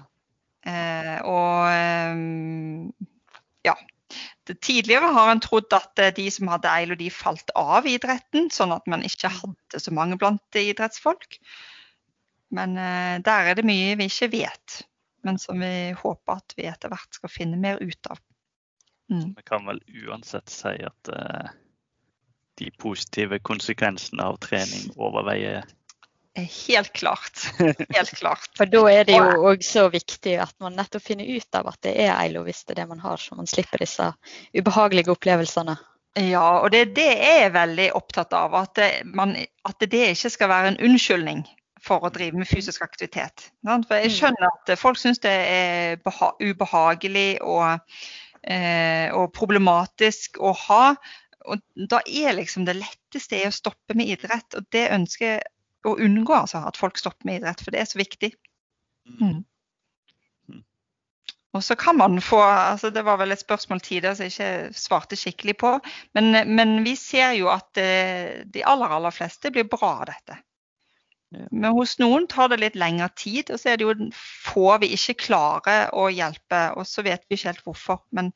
og 1.22 1.70
um, 2.11 2.90
ja. 3.64 3.79
Tidligere 4.51 5.13
har 5.15 5.33
en 5.33 5.43
trodd 5.43 5.73
at 5.77 5.99
eh, 6.03 6.13
de 6.15 6.27
som 6.35 6.51
hadde 6.53 6.71
Eilo, 6.71 6.97
de 6.99 7.11
falt 7.15 7.53
av 7.59 7.87
idretten, 7.89 8.51
sånn 8.53 8.75
at 8.75 8.89
man 8.91 9.05
ikke 9.07 9.31
hadde 9.33 9.83
så 9.83 9.95
mange 9.95 10.19
blant 10.21 10.59
idrettsfolk. 10.59 11.39
Men 12.53 12.77
eh, 12.77 13.17
der 13.25 13.53
er 13.53 13.59
det 13.59 13.67
mye 13.69 13.97
vi 14.01 14.09
ikke 14.11 14.33
vet, 14.35 14.83
men 15.27 15.39
som 15.41 15.63
vi 15.63 15.93
håper 15.99 16.43
at 16.43 16.57
vi 16.59 16.69
etter 16.69 16.93
hvert 16.93 17.21
skal 17.21 17.33
finne 17.33 17.61
mer 17.61 17.81
ut 17.83 18.13
av. 18.13 18.21
Mm. 19.13 19.33
Vi 19.37 19.45
kan 19.47 19.67
vel 19.69 19.83
uansett 20.07 20.49
si 20.49 20.73
at 20.87 21.11
uh, 21.13 21.51
de 22.61 22.71
positive 22.81 23.39
konsekvensene 23.45 24.25
av 24.25 24.39
trening 24.45 24.93
overveier 24.97 25.67
Helt 26.35 26.92
klart. 26.97 27.42
Helt 27.97 28.11
klart. 28.16 28.49
For 28.57 28.68
da 28.71 28.83
er 28.88 29.05
det 29.05 29.18
jo 29.18 29.49
òg 29.51 29.64
så 29.66 29.85
viktig 29.92 30.38
at 30.40 30.55
man 30.64 30.79
nettopp 30.79 31.05
finner 31.05 31.29
ut 31.29 31.59
av 31.59 31.68
at 31.68 31.81
det 31.85 31.92
er 32.07 32.14
ei 32.16 32.31
hvis 32.33 32.64
det 32.71 32.79
er 32.81 32.88
man 32.88 33.03
har, 33.05 33.21
så 33.21 33.37
man 33.37 33.51
slipper 33.51 33.83
disse 33.85 34.09
ubehagelige 34.57 35.12
opplevelsene. 35.12 35.77
Ja, 36.16 36.61
og 36.61 36.73
det 36.73 36.87
er 37.01 37.21
jeg 37.21 37.45
er 37.47 37.53
veldig 37.55 37.88
opptatt 37.97 38.33
av. 38.37 38.57
At 38.57 38.75
det, 38.81 38.88
man, 39.05 39.37
at 39.68 39.85
det 39.85 40.09
ikke 40.12 40.33
skal 40.33 40.53
være 40.53 40.73
en 40.73 40.81
unnskyldning 40.88 41.45
for 41.83 42.05
å 42.05 42.12
drive 42.14 42.38
med 42.38 42.49
fysisk 42.49 42.85
aktivitet. 42.85 43.49
For 43.64 43.97
jeg 43.99 44.12
mm. 44.12 44.16
skjønner 44.16 44.49
at 44.49 44.75
folk 44.81 45.01
syns 45.01 45.21
det 45.25 45.33
er 45.33 45.97
ubehagelig 46.40 47.42
og, 47.45 47.81
eh, 48.45 49.09
og 49.16 49.33
problematisk 49.37 50.40
å 50.40 50.55
ha. 50.66 50.85
Og 51.51 51.88
da 51.90 52.01
er 52.07 52.37
liksom 52.38 52.68
det 52.68 52.79
letteste 52.79 53.40
å 53.49 53.55
stoppe 53.55 53.97
med 53.99 54.12
idrett. 54.14 54.57
Og 54.57 54.68
det 54.73 54.88
ønsker 54.95 55.42
å 55.88 55.97
unngå 55.99 56.35
altså, 56.37 56.62
at 56.68 56.79
folk 56.81 57.01
stopper 57.01 57.29
med 57.29 57.40
idrett, 57.40 57.62
for 57.64 57.75
det 57.75 57.83
er 57.83 57.90
så 57.90 58.01
viktig. 58.01 58.33
Mm. 59.09 59.16
mm. 59.18 59.33
mm. 59.33 59.42
Og 61.53 61.64
så 61.64 61.77
kan 61.77 61.99
man 61.99 62.21
få 62.25 62.38
altså 62.40 62.90
Det 62.90 63.03
var 63.05 63.18
vel 63.21 63.35
et 63.35 63.40
spørsmål 63.42 63.81
tidligere 63.85 64.14
som 64.16 64.25
jeg 64.25 64.33
ikke 64.33 64.79
svarte 64.79 65.18
skikkelig 65.21 65.57
på. 65.61 65.73
Men, 66.16 66.33
men 66.57 66.79
vi 66.87 66.95
ser 66.97 67.35
jo 67.37 67.51
at 67.53 67.77
eh, 67.77 68.40
de 68.49 68.64
aller, 68.64 68.88
aller 68.88 69.12
fleste 69.12 69.53
blir 69.53 69.68
bra 69.68 69.99
av 69.99 70.07
dette. 70.09 70.38
Men 71.33 71.73
hos 71.77 71.97
noen 72.01 72.27
tar 72.29 72.51
det 72.53 72.61
litt 72.61 72.75
lengre 72.77 73.09
tid, 73.16 73.51
og 73.53 73.61
så 73.61 73.73
er 73.73 73.81
det 73.81 73.87
jo 73.87 74.09
få 74.45 74.77
vi 74.83 74.92
ikke 74.97 75.16
klarer 75.27 75.92
å 75.97 76.09
hjelpe. 76.12 76.61
Og 76.77 76.88
så 76.88 77.05
vet 77.07 77.25
vi 77.29 77.38
ikke 77.38 77.53
helt 77.53 77.66
hvorfor. 77.66 78.03
Men 78.16 78.33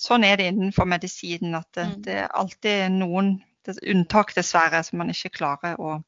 sånn 0.00 0.26
er 0.28 0.40
det 0.40 0.50
innenfor 0.52 0.88
medisinen 0.88 1.56
at 1.60 1.70
det, 1.76 1.86
mm. 1.88 2.00
det 2.04 2.18
er 2.24 2.34
alltid 2.36 2.98
noen 2.98 3.36
unntak, 3.64 4.34
dessverre, 4.36 4.82
som 4.84 5.00
man 5.00 5.12
ikke 5.12 5.32
klarer 5.38 5.80
å 5.80 5.98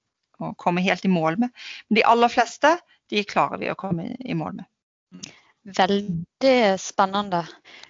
å 0.40 0.52
komme 0.60 0.84
helt 0.84 1.04
i 1.04 1.12
mål 1.12 1.38
med. 1.42 1.52
Men 1.88 2.00
de 2.00 2.06
aller 2.06 2.32
fleste 2.32 2.76
de 3.10 3.24
klarer 3.24 3.60
vi 3.62 3.70
å 3.70 3.78
komme 3.78 4.10
i 4.18 4.34
mål 4.34 4.60
med. 4.60 4.66
Veldig 5.76 6.78
spennende. 6.78 7.42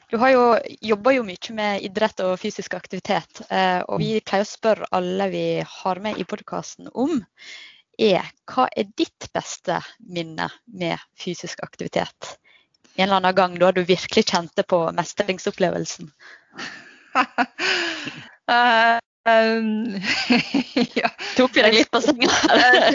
Du 0.09 0.16
har 0.22 0.30
jo, 0.32 0.44
jobber 0.80 1.16
jo 1.18 1.24
mye 1.26 1.56
med 1.56 1.85
idrett 1.85 2.20
og 2.24 2.38
fysisk 2.40 2.76
aktivitet. 2.78 3.42
Eh, 3.50 3.82
og 3.85 4.00
vi 4.00 4.20
pleier 4.24 4.46
å 4.46 4.48
spørre 4.48 4.88
alle 4.96 5.28
vi 5.32 5.46
har 5.61 6.00
med 6.00 6.20
i 6.20 6.24
podkasten 6.28 6.88
om 6.94 7.20
er 8.00 8.24
hva 8.48 8.68
er 8.76 8.88
ditt 8.96 9.28
beste 9.32 9.80
minne 10.04 10.48
med 10.72 11.00
fysisk 11.20 11.61
aktivitet? 11.64 12.37
En 12.96 13.09
eller 13.09 13.18
annen 13.18 13.37
gang 13.37 13.59
da 13.61 13.72
du 13.76 13.82
virkelig 13.85 14.24
kjente 14.30 14.64
på 14.64 14.80
mestringsopplevelsen? 14.96 16.12
Um, 19.26 19.96
ja. 21.00 21.08
Tok 21.34 21.56
vi 21.56 21.64
deg 21.64 21.74
litt 21.74 21.90
på 21.90 21.98
senga? 22.04 22.30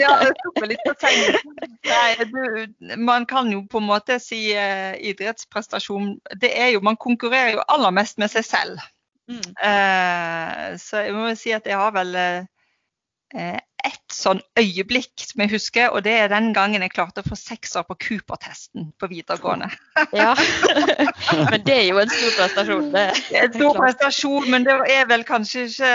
ja, 0.00 0.14
jeg 0.24 0.32
tok 0.38 0.60
meg 0.62 0.70
litt 0.72 0.86
på 0.86 0.94
senga. 1.02 2.96
Man 2.96 3.26
kan 3.28 3.50
jo 3.52 3.60
på 3.68 3.82
en 3.82 3.88
måte 3.90 4.16
si 4.22 4.40
uh, 4.56 4.96
idrettsprestasjon 4.96 6.14
det 6.40 6.54
er 6.56 6.72
jo, 6.72 6.80
Man 6.84 6.96
konkurrerer 6.96 7.58
jo 7.58 7.66
aller 7.68 7.92
mest 7.92 8.16
med 8.22 8.32
seg 8.32 8.48
selv. 8.48 8.80
Mm. 9.28 9.44
Uh, 9.60 10.72
så 10.80 11.04
jeg 11.04 11.14
må 11.18 11.28
jo 11.30 11.36
si 11.38 11.52
at 11.54 11.68
jeg 11.68 11.78
har 11.78 11.92
vel 11.94 12.16
uh, 12.16 13.60
ett 13.86 14.14
sånn 14.14 14.40
øyeblikk 14.58 15.24
som 15.24 15.42
jeg 15.42 15.52
husker, 15.54 15.90
og 15.90 16.04
det 16.06 16.14
er 16.20 16.30
den 16.30 16.50
gangen 16.56 16.84
jeg 16.84 16.92
klarte 16.94 17.22
å 17.22 17.26
få 17.26 17.36
sekser 17.38 17.84
på 17.88 17.96
Cooper-testen 18.04 18.90
på 19.00 19.08
videregående. 19.10 19.70
ja, 20.20 20.32
Men 21.50 21.64
det 21.66 21.76
er 21.76 21.86
jo 21.88 22.02
en 22.02 22.12
stor 22.12 22.36
prestasjon. 22.38 22.90
Det, 22.94 23.04
det 23.30 23.40
er 23.40 23.48
en 23.48 23.56
stor 23.56 23.78
prestasjon, 23.80 24.50
men 24.52 24.68
det 24.68 24.76
er 24.94 25.08
vel 25.10 25.26
kanskje 25.28 25.66
ikke 25.68 25.92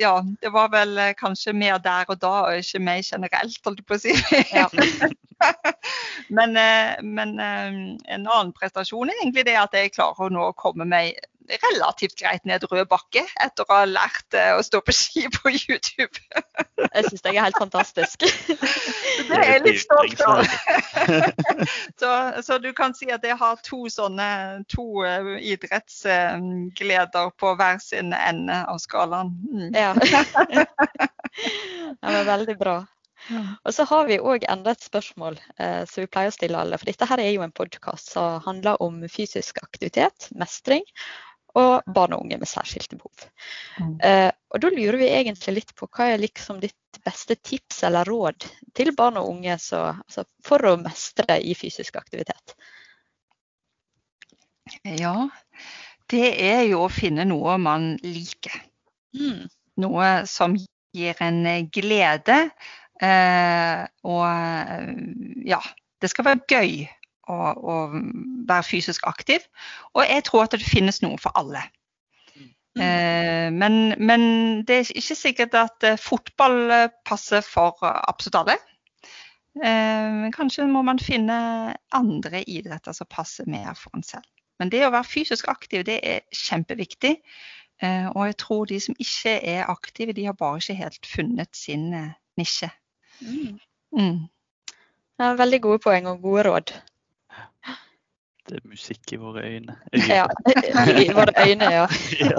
Ja, 0.00 0.14
det 0.42 0.54
var 0.54 0.72
vel 0.74 0.98
kanskje 1.20 1.54
mer 1.56 1.78
der 1.84 2.08
og 2.08 2.20
da, 2.22 2.34
og 2.48 2.64
ikke 2.64 2.82
meg 2.82 3.04
generelt, 3.06 3.60
holdt 3.64 3.82
jeg 3.82 3.88
på 3.88 3.98
å 3.98 4.02
si. 4.02 4.16
Ja. 4.54 4.68
men, 6.36 6.56
eh, 6.56 6.94
men 7.02 7.38
eh, 7.42 7.70
en 8.14 8.26
annen 8.26 8.52
prestasjon 8.56 9.10
er 9.10 9.22
egentlig 9.22 9.46
det 9.48 9.56
at 9.60 9.74
jeg 9.76 9.94
klarer 9.94 10.26
å 10.26 10.32
nå 10.32 10.50
komme 10.58 10.86
meg 10.88 11.18
relativt 11.48 12.16
greit 12.18 12.44
ned 12.48 12.64
rød 12.70 12.86
bakke 12.88 13.24
etter 13.42 13.66
å 13.66 13.74
ha 13.74 13.84
lært 13.88 14.36
å 14.56 14.62
stå 14.64 14.80
på 14.84 14.94
ski 14.96 15.26
på 15.36 15.52
YouTube. 15.52 16.16
jeg 16.84 17.04
syns 17.08 17.24
det 17.24 17.32
er 17.32 17.44
helt 17.44 17.58
fantastisk. 17.60 18.24
det 19.28 19.38
er 19.38 19.50
jeg 19.52 19.64
litt 19.66 19.82
stolt 19.82 20.24
av. 20.24 20.44
så, 22.00 22.12
så, 22.46 22.58
du 22.62 22.72
kan 22.76 22.96
si 22.96 23.10
at 23.12 23.24
jeg 23.24 23.36
har 23.40 23.60
to 23.66 23.84
sånne 23.92 24.28
to 24.72 25.04
uh, 25.04 25.34
idrettsgleder 25.40 27.34
på 27.40 27.54
hver 27.58 27.78
sin 27.82 28.14
ende 28.16 28.64
av 28.70 28.80
skalaen. 28.82 29.34
Mm. 29.52 29.70
ja. 29.74 29.92
det 32.00 32.16
var 32.18 32.28
veldig 32.34 32.58
bra. 32.58 32.80
Og 33.64 33.72
så 33.72 33.86
har 33.88 34.08
vi 34.08 34.20
òg 34.20 34.44
enda 34.52 34.74
et 34.74 34.84
spørsmål 34.84 35.38
eh, 35.56 35.84
som 35.88 36.04
vi 36.04 36.10
pleier 36.12 36.32
å 36.32 36.34
stille 36.34 36.58
alle. 36.60 36.78
For 36.80 36.90
dette 36.90 37.08
her 37.08 37.22
er 37.22 37.30
jo 37.32 37.44
en 37.44 37.54
podkast 37.56 38.12
som 38.12 38.42
handler 38.44 38.80
om 38.84 39.00
fysisk 39.08 39.62
aktivitet, 39.64 40.28
mestring 40.36 40.84
og 41.58 41.86
barn 41.94 42.16
og 42.16 42.24
unge 42.24 42.38
med 42.40 42.50
særskilte 42.50 42.98
behov. 42.98 43.26
Mm. 43.78 43.94
Eh, 44.02 44.30
og 44.54 44.62
Da 44.62 44.70
lurer 44.70 44.98
vi 44.98 45.10
egentlig 45.10 45.54
litt 45.58 45.74
på 45.78 45.88
hva 45.90 46.10
er 46.12 46.22
liksom 46.22 46.60
ditt 46.62 47.00
beste 47.04 47.36
tips 47.36 47.82
eller 47.86 48.08
råd 48.08 48.46
til 48.74 48.92
barn 48.96 49.18
og 49.20 49.28
unge 49.30 49.56
så, 49.62 49.86
altså 49.94 50.24
for 50.46 50.62
å 50.66 50.76
mestre 50.80 51.38
i 51.42 51.54
fysisk 51.58 51.98
aktivitet? 52.00 52.56
Ja, 54.82 55.28
det 56.10 56.30
er 56.40 56.62
jo 56.68 56.84
å 56.84 56.92
finne 56.92 57.26
noe 57.28 57.58
man 57.60 57.94
liker. 58.02 58.56
Mm. 59.14 59.46
Noe 59.84 60.10
som 60.30 60.56
gir 60.94 61.22
en 61.22 61.44
glede. 61.74 62.38
Eh, 63.02 63.80
og 64.06 65.44
ja, 65.44 65.60
det 66.00 66.10
skal 66.12 66.28
være 66.30 66.46
gøy 66.48 66.84
å, 67.28 67.38
å, 67.54 67.78
være 68.48 68.66
fysisk 68.66 69.06
aktiv. 69.08 69.44
Og 69.94 70.04
jeg 70.08 70.26
tror 70.26 70.44
at 70.44 70.56
det 70.56 70.66
finnes 70.66 71.00
noe 71.04 71.18
for 71.20 71.34
alle. 71.38 71.62
Mm. 72.34 72.50
Eh, 72.84 73.48
men, 73.54 73.80
men, 73.98 74.28
det 74.66 74.78
er 74.80 74.92
ikke 74.94 75.18
sikkert 75.18 75.58
at 75.58 75.86
eh, 75.86 76.00
fotball 76.00 76.90
passer 77.06 77.44
for 77.46 77.78
absolutt 77.82 78.42
alle. 78.42 78.58
Eh, 79.62 80.30
kanskje 80.34 80.66
må 80.66 80.82
man 80.82 80.98
finne 80.98 81.36
andre 81.94 82.42
idretter 82.50 82.96
som 82.96 83.10
passer 83.10 83.46
mer 83.46 83.76
for 83.78 83.94
en 83.94 84.06
selv. 84.06 84.26
Men 84.58 84.70
det 84.70 84.84
å 84.86 84.92
være 84.94 85.10
fysisk 85.10 85.48
aktiv 85.50 85.84
det 85.86 85.98
er 86.02 86.24
kjempeviktig. 86.34 87.16
Eh, 87.82 88.06
og 88.14 88.26
jeg 88.28 88.36
tror 88.38 88.66
de 88.70 88.80
som 88.80 88.96
ikke 89.02 89.38
er 89.50 89.70
aktive, 89.70 90.14
de 90.14 90.26
har 90.28 90.36
bare 90.38 90.62
ikke 90.62 90.78
helt 90.78 91.06
funnet 91.10 91.50
sin 91.56 91.92
eh, 91.94 92.12
nisje. 92.38 92.70
Mm. 93.20 93.58
Mm. 93.94 94.20
Ja, 95.20 95.34
veldig 95.38 95.60
gode 95.62 95.82
poeng 95.82 96.06
og 96.10 96.22
gode 96.22 96.46
råd. 96.48 96.74
Det 98.44 98.58
er 98.58 98.66
musikk 98.68 99.12
i 99.12 99.16
våre 99.16 99.42
øyne. 99.48 99.76
Ja, 100.08 100.26
i 101.00 101.08
våre 101.16 101.32
øyne, 101.46 101.70
ja. 101.72 101.86
ja. 102.30 102.38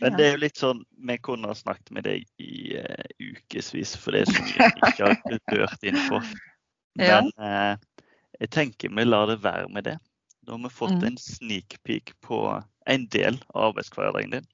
Men 0.00 0.16
det 0.16 0.26
er 0.26 0.32
jo 0.32 0.40
litt 0.40 0.60
sånn 0.60 0.80
Vi 1.08 1.16
kunne 1.24 1.50
ha 1.50 1.56
snakket 1.56 1.90
med 1.96 2.06
deg 2.08 2.24
i 2.40 2.78
uh, 2.80 3.04
ukevis, 3.20 3.94
for 4.00 4.16
det 4.16 4.24
er 4.24 4.32
så 4.32 4.44
mye 4.46 4.70
vi 4.70 4.90
ikke 4.90 5.10
har 5.10 5.42
dørt 5.52 5.84
innenfor. 5.84 6.30
Men 7.00 7.30
uh, 7.40 7.74
jeg 8.40 8.52
tenker 8.54 8.92
vi 8.96 9.06
lar 9.06 9.28
det 9.30 9.42
være 9.44 9.68
med 9.72 9.88
det. 9.90 9.98
Nå 10.44 10.56
har 10.56 10.64
vi 10.64 10.72
fått 10.78 10.96
mm. 10.98 11.06
en 11.10 11.20
sneak 11.20 11.76
peek 11.88 12.14
på 12.24 12.40
en 12.90 13.06
del 13.12 13.38
av 13.52 13.70
arbeidshverdagen 13.70 14.38
din. 14.38 14.48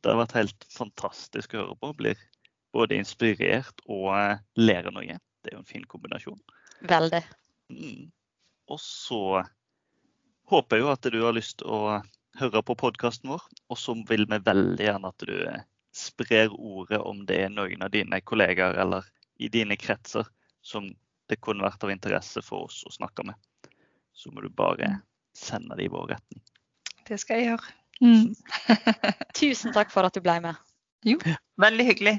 Det 0.00 0.12
har 0.12 0.20
vært 0.20 0.36
helt 0.36 0.66
fantastisk 0.72 1.54
å 1.54 1.62
høre 1.62 1.76
på. 1.80 1.92
Blir 2.00 2.24
både 2.76 2.96
inspirert 3.00 3.84
og 3.86 4.10
uh, 4.16 4.40
lærer 4.56 4.96
noe. 4.96 5.20
Det 5.40 5.52
er 5.52 5.58
jo 5.58 5.62
en 5.64 5.72
fin 5.76 5.86
kombinasjon. 5.88 6.40
Veldig. 6.80 7.22
Mm. 7.70 8.10
Og 8.70 8.80
så 8.80 9.42
håper 10.50 10.78
jeg 10.78 10.84
jo 10.84 10.92
at 10.92 11.10
du 11.12 11.18
har 11.22 11.36
lyst 11.36 11.58
til 11.60 11.70
å 11.70 12.00
høre 12.40 12.62
på 12.66 12.76
podkasten 12.78 13.32
vår. 13.32 13.42
Og 13.70 13.78
så 13.78 13.94
vil 14.08 14.26
vi 14.30 14.40
veldig 14.46 14.86
gjerne 14.86 15.10
at 15.12 15.26
du 15.26 15.36
sprer 15.96 16.52
ordet 16.54 17.00
om 17.02 17.24
det 17.26 17.40
er 17.44 17.52
noen 17.52 17.82
av 17.82 17.92
dine 17.94 18.20
kollegaer 18.22 18.78
eller 18.78 19.06
i 19.42 19.50
dine 19.50 19.76
kretser 19.80 20.28
som 20.62 20.90
det 21.30 21.40
kunne 21.42 21.64
vært 21.64 21.84
av 21.86 21.92
interesse 21.92 22.42
for 22.42 22.68
oss 22.68 22.82
å 22.86 22.94
snakke 22.94 23.26
med. 23.26 23.34
Så 24.12 24.30
må 24.34 24.42
du 24.44 24.50
bare 24.50 25.00
sende 25.36 25.76
det 25.78 25.86
i 25.86 25.92
vår 25.92 26.14
retning. 26.14 26.42
Det 27.06 27.18
skal 27.18 27.40
jeg 27.40 27.52
gjøre. 27.52 27.76
Mm. 28.00 28.34
Tusen 29.40 29.74
takk 29.76 29.92
for 29.92 30.06
at 30.06 30.16
du 30.16 30.22
ble 30.24 30.38
med. 30.44 30.58
Jo, 31.06 31.16
veldig 31.60 31.86
hyggelig. 31.86 32.18